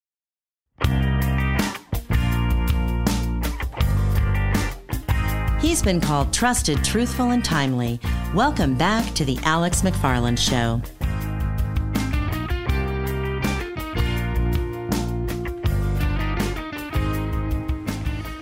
He's 5.60 5.82
been 5.82 6.00
called 6.00 6.32
trusted, 6.32 6.84
truthful, 6.84 7.32
and 7.32 7.44
timely. 7.44 7.98
Welcome 8.32 8.76
back 8.76 9.12
to 9.14 9.24
The 9.24 9.38
Alex 9.42 9.82
McFarland 9.82 10.38
Show. 10.38 10.80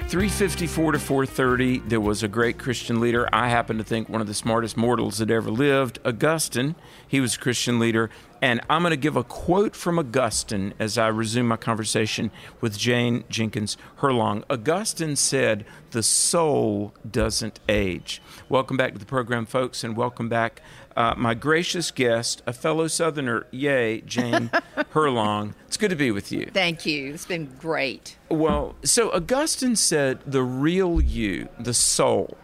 354 0.08 0.92
to 0.92 0.98
430, 1.00 1.78
there 1.80 2.00
was 2.00 2.22
a 2.22 2.28
great 2.28 2.58
Christian 2.58 3.00
leader. 3.00 3.28
I 3.32 3.48
happen 3.48 3.76
to 3.78 3.82
think 3.82 4.08
one 4.08 4.20
of 4.20 4.28
the 4.28 4.34
smartest 4.34 4.76
mortals 4.76 5.18
that 5.18 5.32
ever 5.32 5.50
lived, 5.50 5.98
Augustine. 6.04 6.76
He 7.08 7.18
was 7.18 7.34
a 7.34 7.38
Christian 7.40 7.80
leader. 7.80 8.08
And 8.40 8.60
I'm 8.70 8.82
going 8.82 8.92
to 8.92 8.96
give 8.96 9.16
a 9.16 9.24
quote 9.24 9.74
from 9.74 9.98
Augustine 9.98 10.74
as 10.78 10.96
I 10.96 11.08
resume 11.08 11.48
my 11.48 11.56
conversation 11.56 12.30
with 12.60 12.78
Jane 12.78 13.24
Jenkins 13.28 13.76
Herlong. 13.98 14.44
Augustine 14.48 15.16
said, 15.16 15.64
The 15.90 16.04
soul 16.04 16.94
doesn't 17.10 17.58
age. 17.68 18.22
Welcome 18.48 18.76
back 18.76 18.92
to 18.92 19.00
the 19.00 19.06
program, 19.06 19.44
folks, 19.44 19.82
and 19.82 19.96
welcome 19.96 20.28
back 20.28 20.62
uh, 20.96 21.14
my 21.16 21.34
gracious 21.34 21.90
guest, 21.90 22.42
a 22.46 22.52
fellow 22.52 22.88
Southerner, 22.88 23.46
yay, 23.50 24.00
Jane 24.00 24.48
Herlong. 24.92 25.52
It's 25.66 25.76
good 25.76 25.90
to 25.90 25.96
be 25.96 26.10
with 26.10 26.32
you. 26.32 26.50
Thank 26.52 26.86
you. 26.86 27.12
It's 27.12 27.26
been 27.26 27.52
great. 27.58 28.16
Well, 28.30 28.74
so 28.82 29.12
Augustine 29.12 29.76
said 29.76 30.20
the 30.26 30.42
real 30.42 31.00
you, 31.00 31.48
the 31.60 31.74
soul, 31.74 32.38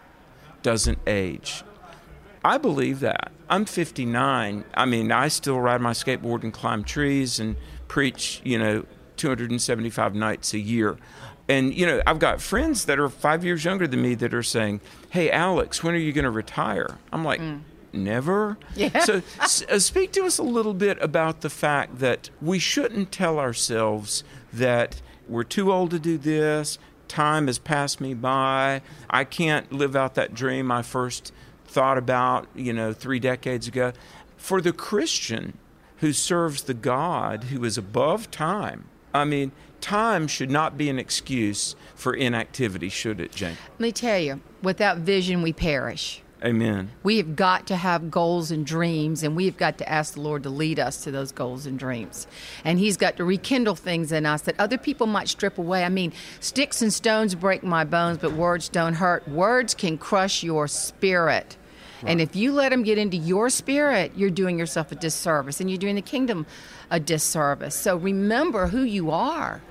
doesn't 0.61 0.99
age. 1.07 1.63
I 2.45 2.57
believe 2.57 2.99
that. 2.99 3.31
I'm 3.49 3.65
59. 3.65 4.63
I 4.73 4.85
mean, 4.85 5.11
I 5.11 5.29
still 5.29 5.59
ride 5.59 5.81
my 5.81 5.91
skateboard 5.91 6.43
and 6.43 6.53
climb 6.53 6.83
trees 6.83 7.39
and 7.39 7.55
preach, 7.87 8.39
you 8.43 8.59
know, 8.59 8.85
275 9.17 10.13
nights 10.13 10.53
a 10.53 10.59
year. 10.59 10.97
And, 11.49 11.73
you 11.73 11.85
know, 11.85 12.01
I've 12.05 12.19
got 12.19 12.41
friends 12.41 12.85
that 12.85 12.99
are 12.99 13.09
five 13.09 13.43
years 13.43 13.65
younger 13.65 13.87
than 13.87 14.01
me 14.01 14.15
that 14.15 14.33
are 14.33 14.43
saying, 14.43 14.79
Hey, 15.09 15.29
Alex, 15.29 15.83
when 15.83 15.93
are 15.93 15.97
you 15.97 16.13
going 16.13 16.23
to 16.23 16.31
retire? 16.31 16.97
I'm 17.11 17.25
like, 17.25 17.41
mm 17.41 17.61
never. 17.93 18.57
Yeah. 18.75 18.99
So, 18.99 19.21
uh, 19.39 19.79
speak 19.79 20.11
to 20.13 20.23
us 20.25 20.37
a 20.37 20.43
little 20.43 20.73
bit 20.73 20.97
about 21.01 21.41
the 21.41 21.49
fact 21.49 21.99
that 21.99 22.29
we 22.41 22.59
shouldn't 22.59 23.11
tell 23.11 23.39
ourselves 23.39 24.23
that 24.51 25.01
we're 25.27 25.43
too 25.43 25.71
old 25.71 25.91
to 25.91 25.99
do 25.99 26.17
this, 26.17 26.77
time 27.07 27.47
has 27.47 27.59
passed 27.59 28.01
me 28.01 28.13
by, 28.13 28.81
I 29.09 29.23
can't 29.23 29.71
live 29.71 29.95
out 29.95 30.15
that 30.15 30.33
dream 30.33 30.71
I 30.71 30.81
first 30.81 31.31
thought 31.65 31.97
about, 31.97 32.47
you 32.55 32.73
know, 32.73 32.91
three 32.93 33.19
decades 33.19 33.67
ago. 33.67 33.93
For 34.35 34.61
the 34.61 34.73
Christian 34.73 35.57
who 35.97 36.11
serves 36.11 36.63
the 36.63 36.73
God 36.73 37.45
who 37.45 37.63
is 37.63 37.77
above 37.77 38.31
time, 38.31 38.85
I 39.13 39.25
mean, 39.25 39.51
time 39.79 40.27
should 40.27 40.49
not 40.49 40.77
be 40.77 40.89
an 40.89 40.97
excuse 40.97 41.75
for 41.93 42.13
inactivity, 42.13 42.89
should 42.89 43.19
it, 43.19 43.31
Jane? 43.31 43.57
Let 43.73 43.79
me 43.79 43.91
tell 43.91 44.19
you, 44.19 44.41
without 44.63 44.97
vision, 44.97 45.43
we 45.43 45.53
perish. 45.53 46.22
Amen. 46.43 46.91
We 47.03 47.17
have 47.17 47.37
got 47.37 47.67
to 47.67 47.77
have 47.77 48.11
goals 48.11 48.51
and 48.51 48.65
dreams, 48.65 49.23
and 49.23 49.33
we've 49.33 49.55
got 49.55 49.77
to 49.77 49.89
ask 49.89 50.15
the 50.15 50.21
Lord 50.21 50.43
to 50.43 50.49
lead 50.49 50.77
us 50.77 51.03
to 51.05 51.11
those 51.11 51.31
goals 51.31 51.65
and 51.65 51.79
dreams. 51.79 52.27
And 52.65 52.79
He's 52.79 52.97
got 52.97 53.15
to 53.17 53.23
rekindle 53.23 53.75
things 53.75 54.11
in 54.11 54.25
us 54.25 54.41
that 54.41 54.59
other 54.59 54.77
people 54.77 55.07
might 55.07 55.29
strip 55.29 55.57
away. 55.57 55.85
I 55.85 55.89
mean, 55.89 56.11
sticks 56.41 56.81
and 56.81 56.91
stones 56.91 57.33
break 57.33 57.63
my 57.63 57.85
bones, 57.85 58.17
but 58.17 58.33
words 58.33 58.67
don't 58.67 58.95
hurt. 58.95 59.25
Words 59.27 59.73
can 59.73 59.97
crush 59.97 60.43
your 60.43 60.67
spirit. 60.67 61.55
And 62.05 62.19
if 62.19 62.35
you 62.35 62.51
let 62.51 62.69
them 62.69 62.83
get 62.83 62.97
into 62.97 63.15
your 63.15 63.49
spirit, 63.49 64.11
you're 64.17 64.29
doing 64.29 64.59
yourself 64.59 64.91
a 64.91 64.95
disservice 64.95 65.61
and 65.61 65.69
you're 65.69 65.79
doing 65.79 65.95
the 65.95 66.01
kingdom 66.01 66.45
a 66.91 66.99
disservice. 66.99 67.75
So 67.75 67.95
remember 67.95 68.67
who 68.67 68.83
you 68.83 69.11
are 69.11 69.61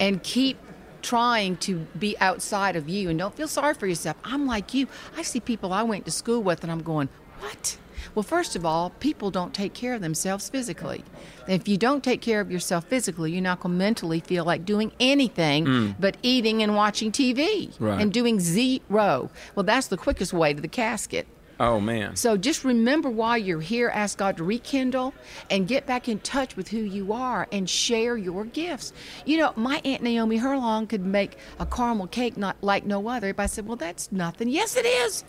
and 0.00 0.20
keep 0.22 0.58
trying 1.02 1.56
to 1.58 1.86
be 1.98 2.16
outside 2.20 2.76
of 2.76 2.88
you 2.88 3.10
and 3.10 3.18
don't 3.18 3.34
feel 3.34 3.48
sorry 3.48 3.74
for 3.74 3.86
yourself. 3.86 4.16
I'm 4.24 4.46
like 4.46 4.74
you. 4.74 4.86
I 5.16 5.22
see 5.22 5.40
people 5.40 5.72
I 5.72 5.82
went 5.82 6.04
to 6.04 6.10
school 6.10 6.42
with 6.42 6.62
and 6.62 6.70
I'm 6.70 6.82
going, 6.82 7.08
what? 7.40 7.78
Well, 8.14 8.22
first 8.22 8.56
of 8.56 8.64
all, 8.64 8.90
people 8.90 9.30
don't 9.30 9.54
take 9.54 9.72
care 9.72 9.94
of 9.94 10.00
themselves 10.00 10.48
physically. 10.48 11.04
If 11.46 11.68
you 11.68 11.76
don't 11.76 12.02
take 12.02 12.20
care 12.20 12.40
of 12.40 12.50
yourself 12.50 12.84
physically, 12.86 13.32
you're 13.32 13.42
not 13.42 13.60
going 13.60 13.74
to 13.74 13.78
mentally 13.78 14.20
feel 14.20 14.44
like 14.44 14.64
doing 14.64 14.92
anything 14.98 15.66
mm. 15.66 15.94
but 15.98 16.16
eating 16.22 16.62
and 16.62 16.74
watching 16.74 17.12
TV 17.12 17.72
right. 17.78 18.00
and 18.00 18.12
doing 18.12 18.40
zero. 18.40 19.30
Well, 19.54 19.64
that's 19.64 19.88
the 19.88 19.96
quickest 19.96 20.32
way 20.32 20.54
to 20.54 20.60
the 20.60 20.68
casket. 20.68 21.26
Oh, 21.60 21.78
man. 21.78 22.16
So 22.16 22.38
just 22.38 22.64
remember 22.64 23.10
why 23.10 23.36
you're 23.36 23.60
here. 23.60 23.90
Ask 23.90 24.16
God 24.16 24.38
to 24.38 24.44
rekindle 24.44 25.12
and 25.50 25.68
get 25.68 25.84
back 25.84 26.08
in 26.08 26.18
touch 26.20 26.56
with 26.56 26.68
who 26.68 26.78
you 26.78 27.12
are 27.12 27.46
and 27.52 27.68
share 27.68 28.16
your 28.16 28.46
gifts. 28.46 28.94
You 29.26 29.36
know, 29.36 29.52
my 29.56 29.82
Aunt 29.84 30.02
Naomi 30.02 30.38
Herlong 30.38 30.88
could 30.88 31.04
make 31.04 31.36
a 31.58 31.66
caramel 31.66 32.06
cake 32.06 32.38
not 32.38 32.56
like 32.62 32.86
no 32.86 33.08
other. 33.08 33.34
I 33.36 33.44
said, 33.44 33.66
well, 33.66 33.76
that's 33.76 34.10
nothing. 34.10 34.48
Yes, 34.48 34.74
it 34.74 34.86
is. 34.86 35.22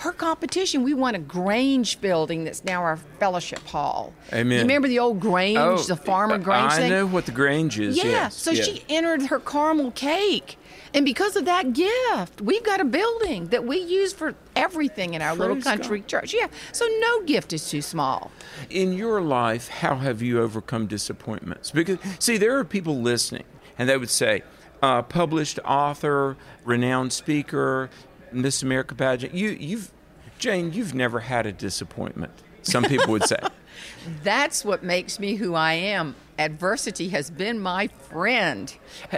Her 0.00 0.12
competition, 0.12 0.82
we 0.82 0.92
won 0.92 1.14
a 1.14 1.18
Grange 1.18 2.00
building 2.02 2.44
that's 2.44 2.64
now 2.64 2.82
our 2.82 2.98
fellowship 3.18 3.66
hall. 3.66 4.12
Amen. 4.30 4.58
You 4.58 4.62
remember 4.64 4.88
the 4.88 4.98
old 4.98 5.20
Grange, 5.20 5.56
oh, 5.58 5.78
the 5.78 5.96
farmer 5.96 6.36
Grange 6.36 6.72
I 6.72 6.76
thing? 6.76 6.90
know 6.90 7.06
what 7.06 7.24
the 7.24 7.32
Grange 7.32 7.78
is. 7.80 7.96
Yeah. 7.96 8.04
Yes. 8.04 8.36
So 8.36 8.50
yes. 8.50 8.66
she 8.66 8.84
entered 8.90 9.22
her 9.22 9.40
caramel 9.40 9.90
cake 9.92 10.58
and 10.94 11.04
because 11.04 11.36
of 11.36 11.44
that 11.44 11.72
gift, 11.72 12.40
we've 12.40 12.62
got 12.64 12.80
a 12.80 12.84
building 12.84 13.46
that 13.48 13.64
we 13.64 13.78
use 13.78 14.12
for 14.12 14.34
everything 14.56 15.14
in 15.14 15.22
our 15.22 15.30
Praise 15.30 15.38
little 15.40 15.62
country 15.62 16.00
God. 16.00 16.08
church. 16.08 16.34
Yeah. 16.34 16.48
So 16.72 16.86
no 17.00 17.22
gift 17.24 17.52
is 17.52 17.68
too 17.68 17.82
small. 17.82 18.30
In 18.70 18.92
your 18.92 19.20
life, 19.20 19.68
how 19.68 19.96
have 19.96 20.22
you 20.22 20.40
overcome 20.40 20.86
disappointments? 20.86 21.70
Because, 21.70 21.98
see, 22.18 22.38
there 22.38 22.58
are 22.58 22.64
people 22.64 23.00
listening, 23.00 23.44
and 23.78 23.88
they 23.88 23.96
would 23.96 24.10
say, 24.10 24.42
uh, 24.82 25.02
published 25.02 25.58
author, 25.64 26.36
renowned 26.64 27.12
speaker, 27.12 27.90
Miss 28.32 28.62
America 28.62 28.94
pageant. 28.94 29.34
You, 29.34 29.50
you've, 29.50 29.92
Jane, 30.38 30.72
you've 30.72 30.94
never 30.94 31.20
had 31.20 31.46
a 31.46 31.52
disappointment. 31.52 32.32
Some 32.62 32.84
people 32.84 33.12
would 33.12 33.24
say. 33.24 33.38
That's 34.22 34.64
what 34.64 34.82
makes 34.82 35.18
me 35.18 35.34
who 35.34 35.54
I 35.54 35.74
am. 35.74 36.14
Adversity 36.38 37.08
has 37.08 37.30
been 37.30 37.58
my 37.58 37.88
friend. 37.88 38.74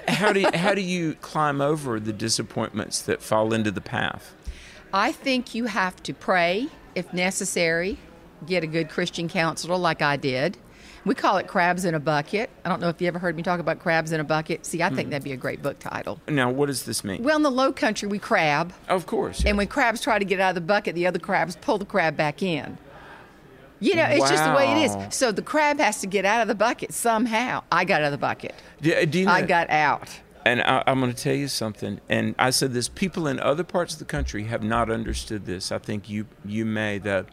how 0.09 0.33
do 0.33 0.41
you, 0.41 0.51
how 0.55 0.75
do 0.75 0.81
you 0.81 1.15
climb 1.17 1.61
over 1.61 2.01
the 2.01 2.13
disappointments 2.13 3.03
that 3.03 3.23
fall 3.23 3.53
into 3.53 3.71
the 3.71 3.81
path? 3.81 4.35
I 4.93 5.13
think 5.13 5.55
you 5.55 5.67
have 5.67 6.03
to 6.05 6.15
pray 6.15 6.69
if 6.95 7.13
necessary. 7.13 7.99
Get 8.47 8.65
a 8.65 8.67
good 8.67 8.89
Christian 8.89 9.29
counselor 9.29 9.77
like 9.77 10.01
I 10.01 10.17
did. 10.17 10.57
We 11.05 11.15
call 11.15 11.39
it 11.39 11.47
crabs 11.47 11.85
in 11.85 11.95
a 11.95 12.01
bucket. 12.01 12.51
I 12.65 12.69
don't 12.69 12.81
know 12.81 12.89
if 12.89 13.01
you 13.01 13.09
ever 13.09 13.19
heard 13.19 13.35
me 13.35 13.43
talk 13.43 13.61
about 13.61 13.79
crabs 13.79 14.13
in 14.13 14.21
a 14.21 14.25
bucket. 14.25 14.67
See, 14.67 14.83
I 14.83 14.91
think 14.91 15.09
mm 15.09 15.11
that'd 15.11 15.25
be 15.25 15.33
a 15.33 15.37
great 15.37 15.63
book 15.63 15.79
title. 15.79 16.21
Now, 16.29 16.51
what 16.51 16.67
does 16.67 16.85
this 16.85 17.03
mean? 17.05 17.23
Well, 17.23 17.37
in 17.37 17.43
the 17.43 17.51
low 17.51 17.73
country, 17.73 18.07
we 18.07 18.19
crab. 18.19 18.73
Of 18.89 19.07
course. 19.07 19.41
Yes. 19.41 19.47
And 19.47 19.59
when 19.59 19.67
crabs 19.67 20.01
try 20.03 20.19
to 20.19 20.25
get 20.25 20.41
out 20.41 20.51
of 20.51 20.55
the 20.57 20.61
bucket, 20.61 20.95
the 20.95 21.07
other 21.07 21.19
crabs 21.19 21.57
pull 21.57 21.79
the 21.79 21.85
crab 21.87 22.17
back 22.17 22.43
in. 22.43 22.79
You 23.81 23.97
know, 23.97 24.05
it's 24.05 24.21
wow. 24.21 24.29
just 24.29 24.45
the 24.45 24.53
way 24.53 24.73
it 24.73 24.85
is. 24.85 25.15
So 25.15 25.33
the 25.33 25.43
crab 25.43 25.79
has 25.79 26.01
to 26.03 26.07
get 26.07 26.25
out 26.25 26.43
of 26.43 26.49
the 26.49 26.55
bucket 26.55 26.93
somehow. 26.93 27.63
I 27.73 27.85
got 27.85 28.03
out 28.03 28.07
of 28.07 28.13
the 28.13 28.19
bucket. 28.19 28.55
Do, 28.83 29.07
do 29.07 29.21
you 29.21 29.25
know, 29.25 29.33
I 29.33 29.43
got 29.43 29.71
out. 29.71 30.21
And 30.45 30.63
I, 30.63 30.83
am 30.87 31.01
going 31.01 31.13
to 31.13 31.23
tell 31.23 31.35
you 31.35 31.49
something. 31.49 32.01
And 32.09 32.35
I 32.39 32.51
said 32.51 32.73
this: 32.73 32.89
people 32.89 33.27
in 33.27 33.41
other 33.41 33.65
parts 33.65 33.95
of 33.95 33.99
the 33.99 34.05
country 34.05 34.45
have 34.45 34.63
not 34.63 34.91
understood 34.91 35.47
this. 35.47 35.73
I 35.73 35.79
think 35.79 36.09
you 36.09 36.27
you 36.45 36.65
may. 36.65 36.99
That 36.99 37.27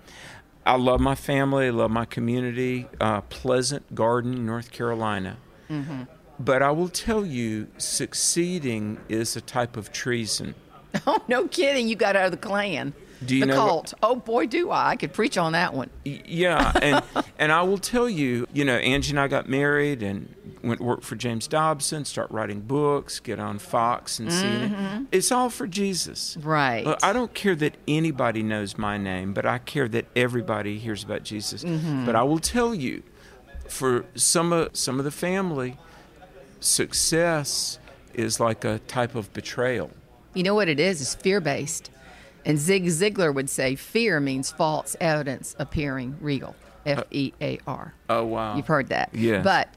I 0.65 0.75
love 0.75 0.99
my 0.99 1.15
family, 1.15 1.67
I 1.67 1.69
love 1.69 1.91
my 1.91 2.05
community. 2.05 2.87
Uh, 2.99 3.21
Pleasant 3.21 3.95
Garden, 3.95 4.45
North 4.45 4.71
Carolina. 4.71 5.37
Mm-hmm. 5.69 6.03
But 6.39 6.61
I 6.61 6.71
will 6.71 6.89
tell 6.89 7.25
you, 7.25 7.67
succeeding 7.77 8.99
is 9.09 9.35
a 9.35 9.41
type 9.41 9.77
of 9.77 9.91
treason. 9.91 10.55
Oh, 11.05 11.21
no 11.27 11.47
kidding! 11.47 11.87
You 11.87 11.95
got 11.95 12.15
out 12.15 12.25
of 12.25 12.31
the 12.31 12.37
clan. 12.37 12.93
Do 13.25 13.35
you 13.35 13.41
the 13.41 13.47
know 13.47 13.63
what- 13.63 13.69
cult. 13.69 13.93
Oh 14.03 14.15
boy, 14.15 14.45
do 14.47 14.69
I! 14.71 14.89
I 14.91 14.95
could 14.95 15.13
preach 15.13 15.37
on 15.37 15.53
that 15.53 15.73
one. 15.73 15.89
Yeah, 16.05 16.71
and 16.81 17.03
and 17.39 17.51
I 17.51 17.63
will 17.63 17.77
tell 17.79 18.09
you, 18.09 18.47
you 18.53 18.63
know, 18.63 18.75
Angie 18.77 19.11
and 19.11 19.19
I 19.19 19.27
got 19.27 19.49
married 19.49 20.03
and 20.03 20.33
went 20.63 20.79
to 20.79 20.83
work 20.85 21.01
for 21.01 21.15
James 21.15 21.47
Dobson, 21.47 22.03
start 22.05 22.29
writing 22.31 22.61
books, 22.61 23.19
get 23.19 23.39
on 23.39 23.57
Fox 23.59 24.19
and 24.19 24.29
CNN. 24.29 24.69
Mm-hmm. 24.75 25.03
It's 25.11 25.31
all 25.31 25.49
for 25.49 25.65
Jesus. 25.67 26.37
Right. 26.41 26.85
Look, 26.85 26.99
I 27.03 27.13
don't 27.13 27.33
care 27.33 27.55
that 27.55 27.75
anybody 27.87 28.43
knows 28.43 28.77
my 28.77 28.97
name, 28.97 29.33
but 29.33 29.45
I 29.45 29.59
care 29.59 29.87
that 29.89 30.05
everybody 30.15 30.77
hears 30.77 31.03
about 31.03 31.23
Jesus. 31.23 31.63
Mm-hmm. 31.63 32.05
But 32.05 32.15
I 32.15 32.23
will 32.23 32.39
tell 32.39 32.75
you, 32.75 33.03
for 33.67 34.05
some 34.15 34.53
of 34.53 34.75
some 34.75 34.99
of 34.99 35.05
the 35.05 35.11
family, 35.11 35.77
success 36.59 37.79
is 38.13 38.39
like 38.39 38.63
a 38.65 38.79
type 38.79 39.15
of 39.15 39.31
betrayal. 39.33 39.91
You 40.33 40.43
know 40.43 40.55
what 40.55 40.67
it 40.67 40.79
is? 40.79 41.01
It's 41.01 41.15
fear 41.15 41.39
based. 41.39 41.89
And 42.47 42.57
Zig 42.57 42.85
Ziglar 42.85 43.33
would 43.33 43.49
say 43.49 43.75
fear 43.75 44.19
means 44.21 44.51
false 44.51 44.95
evidence 45.01 45.53
appearing 45.59 46.15
real. 46.21 46.55
Uh, 46.85 46.91
F 46.91 47.03
E 47.11 47.33
A 47.41 47.59
R. 47.67 47.93
Oh 48.09 48.23
wow. 48.23 48.55
You've 48.55 48.67
heard 48.67 48.87
that. 48.87 49.09
Yeah. 49.13 49.41
But 49.41 49.67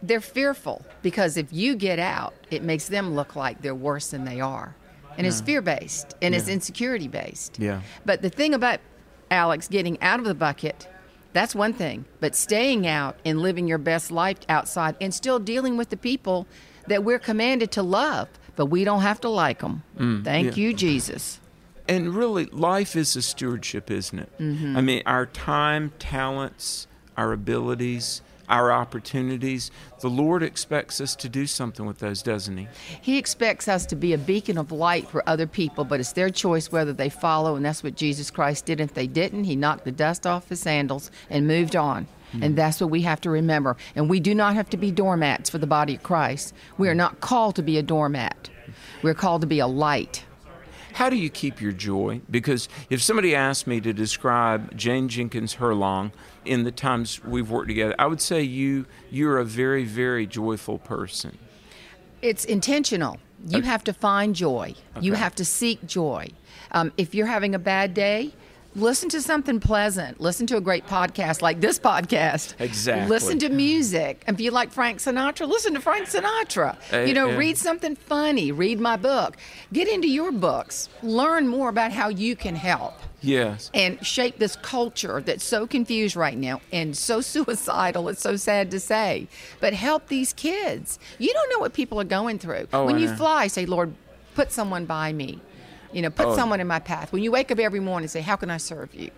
they're 0.00 0.20
fearful 0.20 0.84
because 1.02 1.36
if 1.36 1.52
you 1.52 1.74
get 1.74 1.98
out, 1.98 2.34
it 2.52 2.62
makes 2.62 2.86
them 2.86 3.16
look 3.16 3.34
like 3.34 3.60
they're 3.60 3.74
worse 3.74 4.08
than 4.08 4.24
they 4.24 4.40
are. 4.40 4.76
And 5.18 5.26
it's 5.26 5.40
fear 5.40 5.60
based 5.60 6.14
and 6.22 6.34
it's 6.34 6.48
insecurity 6.48 7.08
based. 7.08 7.58
Yeah. 7.58 7.82
But 8.06 8.22
the 8.22 8.30
thing 8.30 8.54
about 8.54 8.80
Alex 9.30 9.68
getting 9.68 10.00
out 10.00 10.20
of 10.20 10.24
the 10.24 10.34
bucket, 10.34 10.88
that's 11.32 11.54
one 11.54 11.72
thing. 11.72 12.04
But 12.20 12.36
staying 12.36 12.86
out 12.86 13.16
and 13.24 13.42
living 13.42 13.66
your 13.66 13.78
best 13.78 14.10
life 14.10 14.38
outside 14.48 14.94
and 15.00 15.12
still 15.12 15.38
dealing 15.38 15.76
with 15.76 15.90
the 15.90 15.96
people 15.96 16.46
that 16.86 17.04
we're 17.04 17.18
commanded 17.18 17.72
to 17.72 17.82
love, 17.82 18.28
but 18.56 18.66
we 18.66 18.84
don't 18.84 19.02
have 19.02 19.20
to 19.22 19.28
like 19.28 19.58
them. 19.58 19.82
Mm. 19.98 20.24
Thank 20.24 20.56
yeah. 20.56 20.62
you, 20.62 20.72
Jesus. 20.72 21.40
And 21.92 22.14
really, 22.14 22.46
life 22.46 22.96
is 22.96 23.16
a 23.16 23.22
stewardship, 23.22 23.90
isn't 23.90 24.18
it? 24.18 24.38
Mm-hmm. 24.38 24.76
I 24.76 24.80
mean, 24.80 25.02
our 25.06 25.26
time, 25.26 25.92
talents, 25.98 26.86
our 27.16 27.32
abilities, 27.32 28.22
our 28.48 28.72
opportunities, 28.72 29.70
the 30.00 30.10
Lord 30.10 30.42
expects 30.42 31.00
us 31.00 31.16
to 31.16 31.28
do 31.28 31.46
something 31.46 31.86
with 31.86 31.98
those, 31.98 32.22
doesn't 32.22 32.56
He? 32.56 32.68
He 33.00 33.18
expects 33.18 33.68
us 33.68 33.86
to 33.86 33.96
be 33.96 34.12
a 34.12 34.18
beacon 34.18 34.58
of 34.58 34.70
light 34.72 35.08
for 35.08 35.22
other 35.28 35.46
people, 35.46 35.84
but 35.84 36.00
it's 36.00 36.12
their 36.12 36.30
choice 36.30 36.70
whether 36.70 36.92
they 36.92 37.08
follow, 37.08 37.56
and 37.56 37.64
that's 37.64 37.82
what 37.82 37.96
Jesus 37.96 38.30
Christ 38.30 38.66
did. 38.66 38.80
If 38.80 38.94
they 38.94 39.06
didn't, 39.06 39.44
he 39.44 39.56
knocked 39.56 39.84
the 39.84 39.92
dust 39.92 40.26
off 40.26 40.48
his 40.48 40.60
sandals 40.60 41.10
and 41.30 41.46
moved 41.46 41.76
on. 41.76 42.06
Hmm. 42.32 42.42
And 42.42 42.56
that's 42.56 42.80
what 42.80 42.90
we 42.90 43.02
have 43.02 43.20
to 43.22 43.30
remember. 43.30 43.76
And 43.94 44.08
we 44.08 44.20
do 44.20 44.34
not 44.34 44.54
have 44.54 44.70
to 44.70 44.76
be 44.76 44.90
doormats 44.90 45.50
for 45.50 45.58
the 45.58 45.66
body 45.66 45.94
of 45.96 46.02
Christ. 46.02 46.54
We 46.78 46.88
are 46.88 46.92
hmm. 46.92 46.98
not 46.98 47.20
called 47.20 47.56
to 47.56 47.62
be 47.62 47.78
a 47.78 47.82
doormat. 47.82 48.50
We're 49.02 49.14
called 49.14 49.40
to 49.42 49.46
be 49.46 49.58
a 49.58 49.66
light. 49.66 50.24
How 50.94 51.08
do 51.10 51.16
you 51.16 51.30
keep 51.30 51.60
your 51.60 51.72
joy? 51.72 52.20
Because 52.30 52.68
if 52.90 53.02
somebody 53.02 53.34
asked 53.34 53.66
me 53.66 53.80
to 53.80 53.92
describe 53.92 54.76
Jane 54.76 55.08
Jenkins 55.08 55.56
Herlong 55.56 56.12
in 56.44 56.64
the 56.64 56.70
times 56.72 57.22
we've 57.24 57.50
worked 57.50 57.68
together, 57.68 57.94
I 57.98 58.06
would 58.06 58.20
say 58.20 58.42
you 58.42 58.86
you're 59.10 59.38
a 59.38 59.44
very 59.44 59.84
very 59.84 60.26
joyful 60.26 60.78
person. 60.78 61.38
It's 62.20 62.44
intentional. 62.44 63.18
You 63.48 63.58
Okay. 63.58 63.66
have 63.66 63.82
to 63.84 63.92
find 63.92 64.34
joy. 64.36 64.74
You 65.00 65.14
have 65.14 65.34
to 65.36 65.44
seek 65.44 65.84
joy. 65.86 66.28
Um, 66.70 66.92
if 66.96 67.14
you're 67.14 67.26
having 67.26 67.54
a 67.54 67.58
bad 67.58 67.92
day, 67.94 68.32
listen 68.74 69.08
to 69.10 69.20
something 69.20 69.60
pleasant. 69.60 70.20
Listen 70.20 70.46
to 70.48 70.56
a 70.56 70.60
great 70.60 70.86
podcast 70.86 71.42
like 71.42 71.60
this 71.60 71.78
podcast. 71.78 72.54
Exactly. 72.60 73.08
Listen 73.08 73.38
to 73.40 73.48
music. 73.48 74.24
If 74.26 74.40
you 74.40 74.50
like 74.50 74.70
Frank 74.72 74.98
Sinatra, 74.98 75.48
listen 75.48 75.74
to 75.74 75.80
Frank 75.80 76.08
Sinatra. 76.08 76.76
Uh, 76.92 77.00
you 77.00 77.14
know, 77.14 77.30
uh. 77.30 77.36
read 77.36 77.58
something 77.58 77.96
funny. 77.96 78.52
Read 78.52 78.80
my 78.80 78.96
book. 78.96 79.36
Get 79.72 79.88
into 79.88 80.08
your 80.08 80.32
books. 80.32 80.88
Learn 81.02 81.48
more 81.48 81.68
about 81.68 81.92
how 81.92 82.08
you 82.08 82.36
can 82.36 82.54
help 82.54 82.94
Yes. 83.24 83.70
and 83.72 84.04
shape 84.04 84.38
this 84.38 84.56
culture 84.56 85.20
that's 85.20 85.44
so 85.44 85.66
confused 85.66 86.16
right 86.16 86.36
now 86.36 86.60
and 86.72 86.96
so 86.96 87.20
suicidal. 87.32 88.08
It's 88.08 88.20
so 88.22 88.36
sad 88.36 88.70
to 88.72 88.80
say. 88.80 89.28
But 89.60 89.74
help 89.74 90.08
these 90.08 90.32
kids. 90.32 90.98
You 91.18 91.32
don't 91.32 91.50
know 91.50 91.58
what 91.58 91.72
people 91.72 92.00
are 92.00 92.04
going 92.04 92.38
through. 92.38 92.68
Oh, 92.72 92.84
when 92.84 92.98
you 92.98 93.14
fly, 93.14 93.46
say, 93.46 93.66
Lord, 93.66 93.94
put 94.34 94.50
someone 94.50 94.86
by 94.86 95.12
me. 95.12 95.40
You 95.92 96.02
know, 96.02 96.10
put 96.10 96.26
Oh. 96.26 96.36
someone 96.36 96.60
in 96.60 96.66
my 96.66 96.78
path. 96.78 97.12
When 97.12 97.22
you 97.22 97.30
wake 97.30 97.50
up 97.50 97.58
every 97.58 97.80
morning, 97.80 98.04
and 98.04 98.10
say, 98.10 98.20
How 98.22 98.36
can 98.36 98.50
I 98.50 98.56
serve 98.56 98.94
you? 98.94 99.10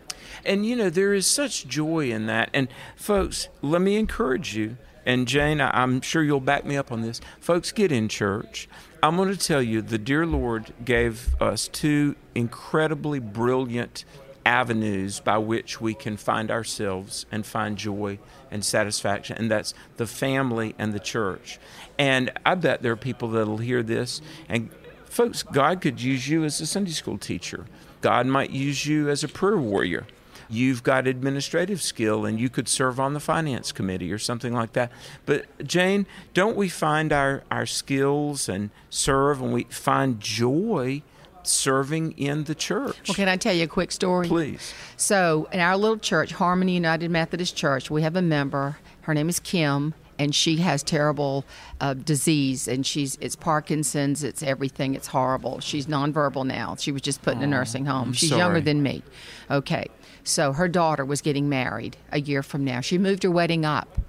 And 0.45 0.67
you 0.67 0.75
know, 0.77 0.91
there 0.91 1.15
is 1.15 1.27
such 1.27 1.67
joy 1.69 2.11
in 2.11 2.27
that. 2.27 2.51
And 2.53 2.69
folks, 2.97 3.49
let 3.63 3.81
me 3.81 3.97
encourage 3.97 4.57
you. 4.57 4.77
And 5.07 5.29
Jane, 5.29 5.61
I'm 5.61 6.01
sure 6.01 6.23
you'll 6.23 6.41
back 6.41 6.65
me 6.65 6.77
up 6.77 6.91
on 6.91 7.03
this. 7.03 7.21
Folks, 7.39 7.73
get 7.73 7.93
in 7.93 8.09
church. 8.09 8.69
I'm 9.03 9.17
going 9.17 9.29
to 9.29 9.37
tell 9.37 9.61
you, 9.63 9.83
the 9.83 9.99
dear 9.99 10.25
Lord 10.25 10.73
gave 10.83 11.37
us 11.43 11.69
two 11.69 12.17
incredibly 12.35 13.19
brilliant 13.19 14.07
avenues 14.47 15.21
by 15.21 15.37
which 15.39 15.81
we 15.81 15.93
can 15.95 16.17
find 16.17 16.51
ourselves 16.51 17.27
and 17.31 17.45
find 17.45 17.77
joy 17.77 18.19
and 18.51 18.65
satisfaction, 18.65 19.37
and 19.39 19.51
that's 19.51 19.75
the 19.97 20.07
family 20.07 20.75
and 20.79 20.93
the 20.93 21.01
church. 21.01 21.59
And 21.99 22.31
I 22.47 22.55
bet 22.55 22.83
there 22.83 22.93
are 22.93 22.97
people 22.97 23.29
that'll 23.29 23.59
hear 23.59 23.83
this 23.83 24.21
and 24.49 24.71
folks, 25.15 25.43
God 25.45 25.81
could 25.81 26.03
use 26.03 26.29
you 26.29 26.45
as 26.45 26.61
a 26.61 26.67
Sunday 26.67 26.91
school 26.91 27.19
teacher. 27.19 27.67
God 28.01 28.27
might 28.27 28.51
use 28.51 28.85
you 28.85 29.09
as 29.09 29.23
a 29.23 29.29
prayer 29.29 29.57
warrior. 29.57 30.07
You've 30.51 30.83
got 30.83 31.07
administrative 31.07 31.81
skill 31.81 32.27
and 32.27 32.39
you 32.39 32.51
could 32.51 32.69
serve 32.69 33.01
on 33.01 33.15
the 33.15 33.21
finance 33.21 33.73
committee 33.73 34.13
or 34.13 34.19
something 34.19 34.53
like 34.53 34.75
that. 34.75 34.93
But 35.25 35.47
Jane, 35.65 36.07
don't 36.35 36.57
we 36.57 36.69
find 36.69 37.13
our, 37.13 37.45
our 37.51 37.65
skills 37.65 38.49
and 38.49 38.71
serve 38.91 39.41
and 39.41 39.53
we 39.55 39.65
find 39.65 40.21
joy 40.21 41.03
serving 41.45 42.13
in 42.13 42.45
the 42.45 42.55
church? 42.55 43.09
Well, 43.09 43.15
can 43.15 43.29
I 43.29 43.37
tell 43.37 43.55
you 43.55 43.65
a 43.65 43.69
quick 43.69 43.93
story? 43.93 44.29
Please. 44.29 44.75
So, 44.97 45.49
in 45.53 45.61
our 45.61 45.77
little 45.77 45.99
church, 45.99 46.33
Harmony 46.33 46.75
United 46.75 47.11
Methodist 47.11 47.57
Church, 47.57 47.91
we 47.91 48.03
have 48.03 48.17
a 48.17 48.23
member. 48.23 48.79
Her 49.03 49.15
name 49.15 49.29
is 49.29 49.41
Kim, 49.41 49.95
and 50.19 50.35
she 50.35 50.57
has 50.59 50.83
terrible 50.83 51.45
uh, 51.81 51.95
disease, 51.95 52.69
and 52.69 52.87
she's 52.87 53.17
it's 53.21 53.37
Parkinson's, 53.37 54.23
it's 54.23 54.43
everything, 54.43 54.95
it's 54.95 55.09
horrible. 55.09 55.61
She's 55.61 55.87
nonverbal 55.87 56.47
now. 56.47 56.77
She 56.77 56.93
was 56.93 57.03
just 57.03 57.23
put 57.23 57.35
in 57.35 57.43
a 57.43 57.47
nursing 57.47 57.87
home. 57.87 58.13
She's 58.13 58.31
sorry. 58.31 58.41
younger 58.41 58.61
than 58.61 58.83
me. 58.83 59.03
Okay, 59.51 59.87
so 60.23 60.53
her 60.53 60.69
daughter 60.69 61.05
was 61.05 61.21
getting 61.21 61.49
married 61.49 61.97
a 62.13 62.21
year 62.21 62.43
from 62.43 62.65
now. 62.65 62.81
She 62.81 62.99
moved 62.99 63.23
her 63.23 63.31
wedding 63.31 63.65
up 63.65 64.01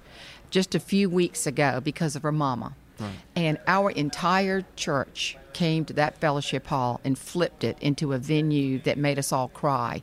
just 0.50 0.74
a 0.74 0.80
few 0.80 1.10
weeks 1.10 1.46
ago 1.46 1.80
because 1.82 2.16
of 2.16 2.22
her 2.22 2.32
mama. 2.32 2.74
And 3.34 3.58
our 3.66 3.90
entire 3.90 4.64
church 4.74 5.36
came 5.52 5.84
to 5.84 5.92
that 5.92 6.18
fellowship 6.18 6.66
hall 6.68 7.00
and 7.04 7.18
flipped 7.18 7.62
it 7.62 7.76
into 7.80 8.14
a 8.14 8.18
venue 8.18 8.78
that 8.80 8.96
made 8.96 9.18
us 9.18 9.32
all 9.32 9.48
cry. 9.48 10.02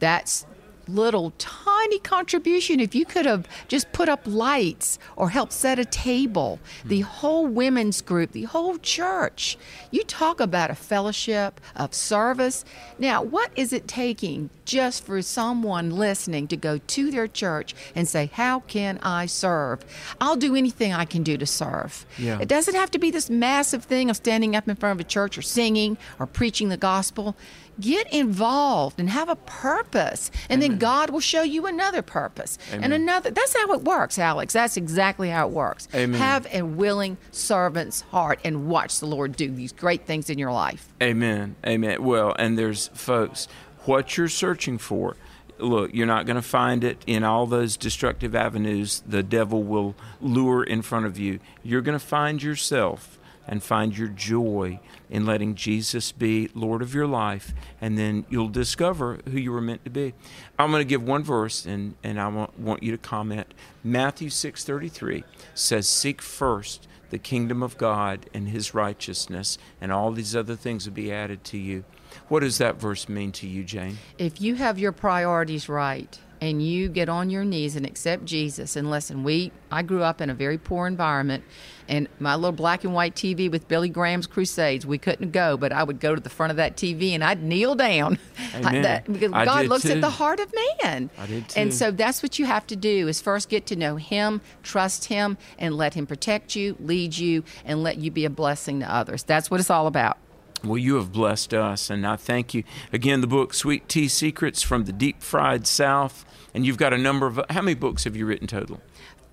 That's 0.00 0.44
little 0.94 1.32
tiny 1.38 1.98
contribution. 1.98 2.80
If 2.80 2.94
you 2.94 3.04
could 3.04 3.26
have 3.26 3.48
just 3.68 3.92
put 3.92 4.08
up 4.08 4.22
lights 4.24 4.98
or 5.16 5.30
helped 5.30 5.52
set 5.52 5.78
a 5.78 5.84
table 5.84 6.58
the 6.84 7.00
hmm. 7.00 7.06
whole 7.06 7.46
women's 7.46 8.00
group 8.00 8.32
the 8.32 8.44
whole 8.44 8.78
church 8.78 9.56
you 9.90 10.02
talk 10.04 10.40
about 10.40 10.70
a 10.70 10.74
fellowship 10.74 11.60
of 11.76 11.94
service. 11.94 12.64
Now 12.98 13.22
what 13.22 13.50
is 13.56 13.72
it 13.72 13.86
taking 13.86 14.50
just 14.64 15.04
for 15.04 15.20
someone 15.22 15.90
listening 15.90 16.46
to 16.48 16.56
go 16.56 16.78
to 16.78 17.10
their 17.10 17.26
church 17.26 17.74
and 17.94 18.06
say 18.08 18.30
how 18.32 18.60
can 18.60 18.98
i 19.02 19.26
serve? 19.26 19.84
I'll 20.20 20.36
do 20.36 20.54
anything 20.54 20.92
i 20.92 21.04
can 21.04 21.22
do 21.22 21.36
to 21.36 21.46
serve. 21.46 22.06
Yeah. 22.18 22.38
it 22.40 22.48
doesn't 22.48 22.74
have 22.74 22.90
to 22.92 22.98
be 22.98 23.10
this 23.10 23.28
massive 23.30 23.84
thing 23.84 24.10
of 24.10 24.16
standing 24.16 24.56
up 24.56 24.68
in 24.68 24.76
front 24.76 25.00
of 25.00 25.06
a 25.06 25.08
church 25.08 25.36
or 25.36 25.42
singing 25.42 25.96
or 26.18 26.26
preaching 26.26 26.68
the 26.68 26.76
gospel 26.76 27.36
get 27.80 28.12
involved 28.12 28.98
and 28.98 29.10
have 29.10 29.28
a 29.28 29.36
purpose 29.36 30.30
and 30.48 30.60
then 30.60 30.78
god 30.78 31.10
will 31.10 31.20
show 31.20 31.42
you 31.42 31.66
another 31.66 32.02
purpose 32.02 32.58
and 32.70 32.92
another 32.92 33.30
that's 33.30 33.56
how 33.56 33.72
it 33.72 33.82
works 33.82 34.18
alex 34.18 34.52
that's 34.52 34.76
exactly 34.76 35.30
how 35.30 35.46
it 35.46 35.52
works 35.52 35.88
Amen. 35.94 36.18
have 36.20 36.46
a 36.52 36.62
willing 36.62 37.16
servant's 37.30 38.02
heart 38.02 38.38
and 38.44 38.68
watch 38.68 39.00
the 39.00 39.06
lord 39.06 39.36
do 39.36 39.50
these 39.50 39.72
great 39.72 40.06
things 40.06 40.28
in 40.30 40.38
your 40.38 40.52
life 40.52 40.92
Amen. 41.02 41.56
Amen. 41.66 42.02
Well, 42.04 42.34
and 42.38 42.56
there's 42.56 42.88
folks, 42.88 43.48
what 43.84 44.16
you're 44.16 44.28
searching 44.28 44.78
for. 44.78 45.16
Look, 45.58 45.92
you're 45.94 46.06
not 46.06 46.26
going 46.26 46.36
to 46.36 46.42
find 46.42 46.82
it 46.84 47.02
in 47.06 47.24
all 47.24 47.46
those 47.46 47.76
destructive 47.76 48.34
avenues 48.34 49.02
the 49.06 49.22
devil 49.22 49.62
will 49.62 49.94
lure 50.20 50.64
in 50.64 50.82
front 50.82 51.06
of 51.06 51.18
you. 51.18 51.40
You're 51.62 51.80
going 51.80 51.98
to 51.98 52.04
find 52.04 52.42
yourself 52.42 53.18
and 53.46 53.62
find 53.62 53.96
your 53.96 54.08
joy 54.08 54.80
in 55.10 55.26
letting 55.26 55.54
Jesus 55.54 56.12
be 56.12 56.48
Lord 56.54 56.82
of 56.82 56.94
your 56.94 57.06
life, 57.06 57.52
and 57.80 57.98
then 57.98 58.24
you'll 58.28 58.48
discover 58.48 59.18
who 59.30 59.38
you 59.38 59.52
were 59.52 59.60
meant 59.60 59.84
to 59.84 59.90
be. 59.90 60.14
I'm 60.58 60.70
going 60.70 60.80
to 60.80 60.88
give 60.88 61.02
one 61.02 61.22
verse, 61.22 61.66
and, 61.66 61.94
and 62.02 62.20
I 62.20 62.28
want, 62.28 62.58
want 62.58 62.82
you 62.82 62.92
to 62.92 62.98
comment. 62.98 63.52
Matthew 63.84 64.28
6:33 64.28 65.24
says, 65.54 65.88
"Seek 65.88 66.22
first 66.22 66.86
the 67.12 67.18
kingdom 67.18 67.62
of 67.62 67.76
God 67.76 68.24
and 68.32 68.48
his 68.48 68.72
righteousness, 68.72 69.58
and 69.82 69.92
all 69.92 70.12
these 70.12 70.34
other 70.34 70.56
things 70.56 70.86
will 70.86 70.94
be 70.94 71.12
added 71.12 71.44
to 71.44 71.58
you. 71.58 71.84
What 72.28 72.40
does 72.40 72.56
that 72.56 72.80
verse 72.80 73.06
mean 73.06 73.32
to 73.32 73.46
you, 73.46 73.64
Jane? 73.64 73.98
if 74.16 74.40
you 74.40 74.54
have 74.54 74.78
your 74.78 74.92
priorities 74.92 75.68
right 75.68 76.18
and 76.42 76.60
you 76.60 76.88
get 76.88 77.08
on 77.08 77.30
your 77.30 77.44
knees 77.44 77.76
and 77.76 77.86
accept 77.86 78.24
Jesus 78.24 78.74
and 78.74 78.90
listen, 78.90 79.22
we 79.22 79.52
I 79.70 79.82
grew 79.82 80.02
up 80.02 80.20
in 80.20 80.28
a 80.28 80.34
very 80.34 80.58
poor 80.58 80.88
environment 80.88 81.44
and 81.88 82.08
my 82.18 82.34
little 82.34 82.50
black 82.50 82.82
and 82.82 82.92
white 82.92 83.14
TV 83.14 83.48
with 83.48 83.68
Billy 83.68 83.88
Graham's 83.88 84.26
Crusades, 84.26 84.84
we 84.84 84.98
couldn't 84.98 85.30
go, 85.30 85.56
but 85.56 85.72
I 85.72 85.84
would 85.84 86.00
go 86.00 86.16
to 86.16 86.20
the 86.20 86.28
front 86.28 86.50
of 86.50 86.56
that 86.56 86.76
TV 86.76 87.12
and 87.12 87.22
I'd 87.22 87.44
kneel 87.44 87.76
down. 87.76 88.18
Amen. 88.54 88.82
that, 88.82 89.12
because 89.12 89.32
I 89.32 89.44
God 89.44 89.66
looks 89.66 89.84
too. 89.84 89.92
at 89.92 90.00
the 90.00 90.10
heart 90.10 90.40
of 90.40 90.52
man. 90.82 91.10
I 91.16 91.26
did 91.26 91.44
And 91.54 91.72
so 91.72 91.92
that's 91.92 92.24
what 92.24 92.40
you 92.40 92.46
have 92.46 92.66
to 92.66 92.76
do 92.76 93.06
is 93.06 93.20
first 93.20 93.48
get 93.48 93.64
to 93.66 93.76
know 93.76 93.94
him, 93.94 94.40
trust 94.64 95.04
him, 95.04 95.38
and 95.60 95.76
let 95.76 95.94
him 95.94 96.08
protect 96.08 96.56
you, 96.56 96.76
lead 96.80 97.16
you, 97.16 97.44
and 97.64 97.84
let 97.84 97.98
you 97.98 98.10
be 98.10 98.24
a 98.24 98.30
blessing 98.30 98.80
to 98.80 98.92
others. 98.92 99.22
That's 99.22 99.48
what 99.48 99.60
it's 99.60 99.70
all 99.70 99.86
about. 99.86 100.18
Well, 100.64 100.78
you 100.78 100.94
have 100.94 101.12
blessed 101.12 101.54
us, 101.54 101.90
and 101.90 102.06
I 102.06 102.16
thank 102.16 102.54
you. 102.54 102.62
Again, 102.92 103.20
the 103.20 103.26
book 103.26 103.52
Sweet 103.52 103.88
Tea 103.88 104.08
Secrets 104.08 104.62
from 104.62 104.84
the 104.84 104.92
Deep 104.92 105.22
Fried 105.22 105.66
South. 105.66 106.24
And 106.54 106.64
you've 106.64 106.76
got 106.76 106.92
a 106.92 106.98
number 106.98 107.26
of, 107.26 107.40
how 107.50 107.62
many 107.62 107.74
books 107.74 108.04
have 108.04 108.14
you 108.14 108.26
written 108.26 108.46
total? 108.46 108.80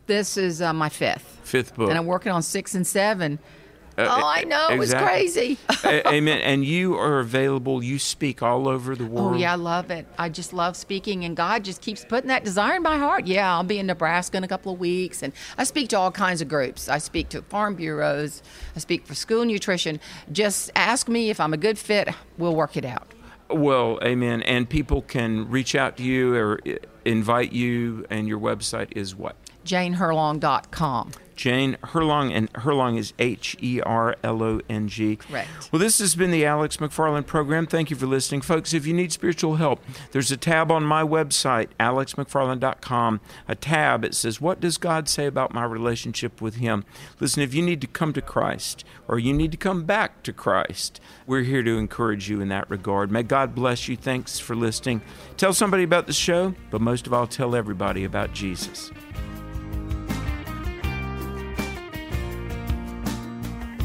This 0.07 0.37
is 0.37 0.61
uh, 0.61 0.73
my 0.73 0.89
fifth. 0.89 1.39
Fifth 1.43 1.75
book. 1.75 1.89
And 1.89 1.97
I'm 1.97 2.07
working 2.07 2.31
on 2.31 2.41
six 2.41 2.73
and 2.73 2.87
seven. 2.87 3.37
Uh, 3.99 4.07
oh, 4.09 4.25
I 4.25 4.43
know. 4.45 4.69
It 4.69 4.79
was 4.79 4.93
crazy. 4.93 5.57
Amen. 5.85 6.39
And 6.39 6.63
you 6.63 6.95
are 6.95 7.19
available. 7.19 7.83
You 7.83 7.99
speak 7.99 8.41
all 8.41 8.67
over 8.67 8.95
the 8.95 9.05
world. 9.05 9.35
Oh 9.35 9.37
yeah, 9.37 9.51
I 9.51 9.55
love 9.55 9.91
it. 9.91 10.07
I 10.17 10.29
just 10.29 10.53
love 10.53 10.77
speaking, 10.77 11.25
and 11.25 11.35
God 11.35 11.65
just 11.65 11.81
keeps 11.81 12.05
putting 12.05 12.29
that 12.29 12.45
desire 12.45 12.77
in 12.77 12.83
my 12.83 12.97
heart. 12.97 13.27
Yeah, 13.27 13.53
I'll 13.53 13.63
be 13.63 13.77
in 13.77 13.87
Nebraska 13.87 14.37
in 14.37 14.43
a 14.45 14.47
couple 14.47 14.71
of 14.71 14.79
weeks, 14.79 15.21
and 15.21 15.33
I 15.57 15.65
speak 15.65 15.89
to 15.89 15.97
all 15.97 16.11
kinds 16.11 16.41
of 16.41 16.47
groups. 16.47 16.87
I 16.87 16.97
speak 16.99 17.29
to 17.29 17.41
farm 17.41 17.75
bureaus. 17.75 18.41
I 18.75 18.79
speak 18.79 19.05
for 19.05 19.15
school 19.15 19.43
nutrition. 19.43 19.99
Just 20.31 20.71
ask 20.75 21.09
me 21.09 21.29
if 21.29 21.39
I'm 21.39 21.53
a 21.53 21.57
good 21.57 21.77
fit. 21.77 22.09
We'll 22.37 22.55
work 22.55 22.77
it 22.77 22.85
out. 22.85 23.13
Well, 23.49 23.99
amen. 24.03 24.43
And 24.43 24.69
people 24.69 25.01
can 25.01 25.49
reach 25.49 25.75
out 25.75 25.97
to 25.97 26.03
you 26.03 26.35
or 26.35 26.59
invite 27.03 27.51
you, 27.51 28.05
and 28.09 28.27
your 28.27 28.39
website 28.39 28.95
is 28.95 29.15
what? 29.15 29.35
JaneHerlong.com. 29.69 31.11
Jane 31.39 31.77
Herlong, 31.81 32.33
and 32.33 32.51
Herlong 32.51 32.97
is 32.97 33.13
H 33.17 33.55
E 33.61 33.79
R 33.79 34.17
L 34.25 34.43
O 34.43 34.59
N 34.69 34.89
G. 34.89 35.15
Correct. 35.15 35.47
Well, 35.71 35.79
this 35.79 35.99
has 35.99 36.13
been 36.13 36.31
the 36.31 36.45
Alex 36.45 36.77
McFarland 36.77 37.27
program. 37.27 37.65
Thank 37.65 37.89
you 37.89 37.95
for 37.95 38.07
listening. 38.07 38.41
Folks, 38.41 38.73
if 38.73 38.85
you 38.85 38.93
need 38.93 39.13
spiritual 39.13 39.55
help, 39.55 39.81
there's 40.11 40.33
a 40.33 40.37
tab 40.37 40.69
on 40.69 40.83
my 40.83 41.01
website, 41.01 41.69
alexmcfarland.com, 41.79 43.21
a 43.47 43.55
tab. 43.55 44.01
that 44.01 44.15
says, 44.15 44.41
What 44.41 44.59
does 44.59 44.77
God 44.77 45.07
say 45.07 45.27
about 45.27 45.53
my 45.53 45.63
relationship 45.63 46.41
with 46.41 46.55
Him? 46.55 46.83
Listen, 47.21 47.41
if 47.41 47.53
you 47.53 47.61
need 47.61 47.79
to 47.79 47.87
come 47.87 48.11
to 48.11 48.21
Christ 48.21 48.83
or 49.07 49.17
you 49.17 49.31
need 49.31 49.51
to 49.51 49.57
come 49.57 49.85
back 49.85 50.23
to 50.23 50.33
Christ, 50.33 50.99
we're 51.25 51.43
here 51.43 51.63
to 51.63 51.77
encourage 51.77 52.29
you 52.29 52.41
in 52.41 52.49
that 52.49 52.69
regard. 52.69 53.11
May 53.11 53.23
God 53.23 53.55
bless 53.55 53.87
you. 53.87 53.95
Thanks 53.95 54.39
for 54.39 54.57
listening. 54.57 55.01
Tell 55.37 55.53
somebody 55.53 55.83
about 55.83 56.05
the 56.05 56.11
show, 56.11 56.53
but 56.69 56.81
most 56.81 57.07
of 57.07 57.13
all, 57.13 57.27
tell 57.27 57.55
everybody 57.55 58.03
about 58.03 58.33
Jesus. 58.33 58.91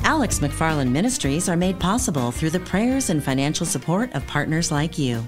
Alex 0.05 0.41
McFarland 0.41 0.91
Ministries 0.91 1.49
are 1.49 1.57
made 1.57 1.81
possible 1.81 2.31
through 2.31 2.51
the 2.51 2.61
prayers 2.61 3.09
and 3.09 3.25
financial 3.25 3.65
support 3.65 4.13
of 4.13 4.27
partners 4.27 4.71
like 4.71 4.99
you. 4.99 5.27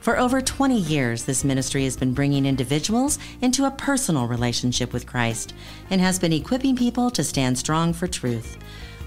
For 0.00 0.18
over 0.18 0.42
20 0.42 0.78
years, 0.78 1.24
this 1.24 1.44
ministry 1.44 1.84
has 1.84 1.96
been 1.96 2.12
bringing 2.12 2.44
individuals 2.44 3.18
into 3.40 3.64
a 3.64 3.70
personal 3.70 4.28
relationship 4.28 4.92
with 4.92 5.06
Christ 5.06 5.54
and 5.88 5.98
has 6.02 6.18
been 6.18 6.34
equipping 6.34 6.76
people 6.76 7.10
to 7.10 7.24
stand 7.24 7.56
strong 7.56 7.94
for 7.94 8.06
truth. 8.06 8.58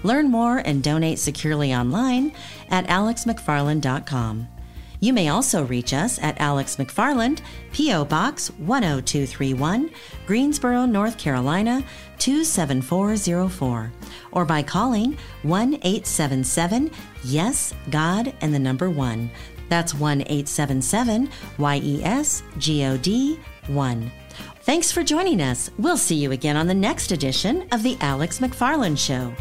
Learn 0.02 0.28
more 0.28 0.58
and 0.58 0.82
donate 0.82 1.20
securely 1.20 1.72
online 1.72 2.34
at 2.68 2.88
alexmcfarland.com. 2.88 4.48
You 5.02 5.12
may 5.12 5.30
also 5.30 5.64
reach 5.64 5.92
us 5.94 6.20
at 6.22 6.40
Alex 6.40 6.76
McFarland, 6.76 7.40
P.O. 7.72 8.04
Box 8.04 8.52
10231, 8.60 9.90
Greensboro, 10.26 10.86
North 10.86 11.18
Carolina 11.18 11.82
27404, 12.20 13.92
or 14.30 14.44
by 14.44 14.62
calling 14.62 15.18
1 15.42 15.74
877 15.74 16.92
Yes 17.24 17.74
God 17.90 18.32
and 18.42 18.54
the 18.54 18.60
number 18.60 18.90
1. 18.90 19.28
That's 19.68 19.92
1 19.92 20.20
877 20.20 21.28
YES 21.58 22.42
GOD 22.64 23.40
1. 23.74 24.12
Thanks 24.60 24.92
for 24.92 25.02
joining 25.02 25.42
us. 25.42 25.68
We'll 25.78 25.96
see 25.96 26.14
you 26.14 26.30
again 26.30 26.56
on 26.56 26.68
the 26.68 26.74
next 26.74 27.10
edition 27.10 27.66
of 27.72 27.82
The 27.82 27.96
Alex 28.00 28.38
McFarland 28.38 29.04
Show. 29.04 29.34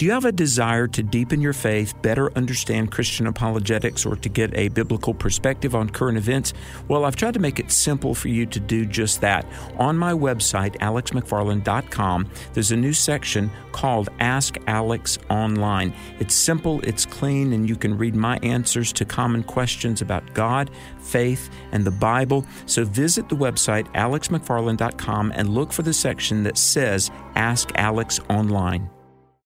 Do 0.00 0.06
you 0.06 0.12
have 0.12 0.24
a 0.24 0.32
desire 0.32 0.86
to 0.86 1.02
deepen 1.02 1.42
your 1.42 1.52
faith, 1.52 1.92
better 2.00 2.32
understand 2.32 2.90
Christian 2.90 3.26
apologetics, 3.26 4.06
or 4.06 4.16
to 4.16 4.30
get 4.30 4.50
a 4.56 4.68
biblical 4.68 5.12
perspective 5.12 5.74
on 5.74 5.90
current 5.90 6.16
events? 6.16 6.54
Well, 6.88 7.04
I've 7.04 7.16
tried 7.16 7.34
to 7.34 7.38
make 7.38 7.58
it 7.58 7.70
simple 7.70 8.14
for 8.14 8.28
you 8.28 8.46
to 8.46 8.58
do 8.58 8.86
just 8.86 9.20
that. 9.20 9.44
On 9.76 9.98
my 9.98 10.14
website, 10.14 10.78
alexmcfarland.com, 10.78 12.30
there's 12.54 12.72
a 12.72 12.78
new 12.78 12.94
section 12.94 13.50
called 13.72 14.08
Ask 14.20 14.56
Alex 14.66 15.18
Online. 15.28 15.92
It's 16.18 16.34
simple, 16.34 16.80
it's 16.80 17.04
clean, 17.04 17.52
and 17.52 17.68
you 17.68 17.76
can 17.76 17.98
read 17.98 18.14
my 18.14 18.38
answers 18.38 18.94
to 18.94 19.04
common 19.04 19.42
questions 19.42 20.00
about 20.00 20.32
God, 20.32 20.70
faith, 21.00 21.50
and 21.72 21.84
the 21.84 21.90
Bible. 21.90 22.46
So 22.64 22.86
visit 22.86 23.28
the 23.28 23.36
website, 23.36 23.84
alexmcfarland.com, 23.92 25.32
and 25.36 25.50
look 25.50 25.74
for 25.74 25.82
the 25.82 25.92
section 25.92 26.42
that 26.44 26.56
says 26.56 27.10
Ask 27.34 27.70
Alex 27.74 28.18
Online. 28.30 28.88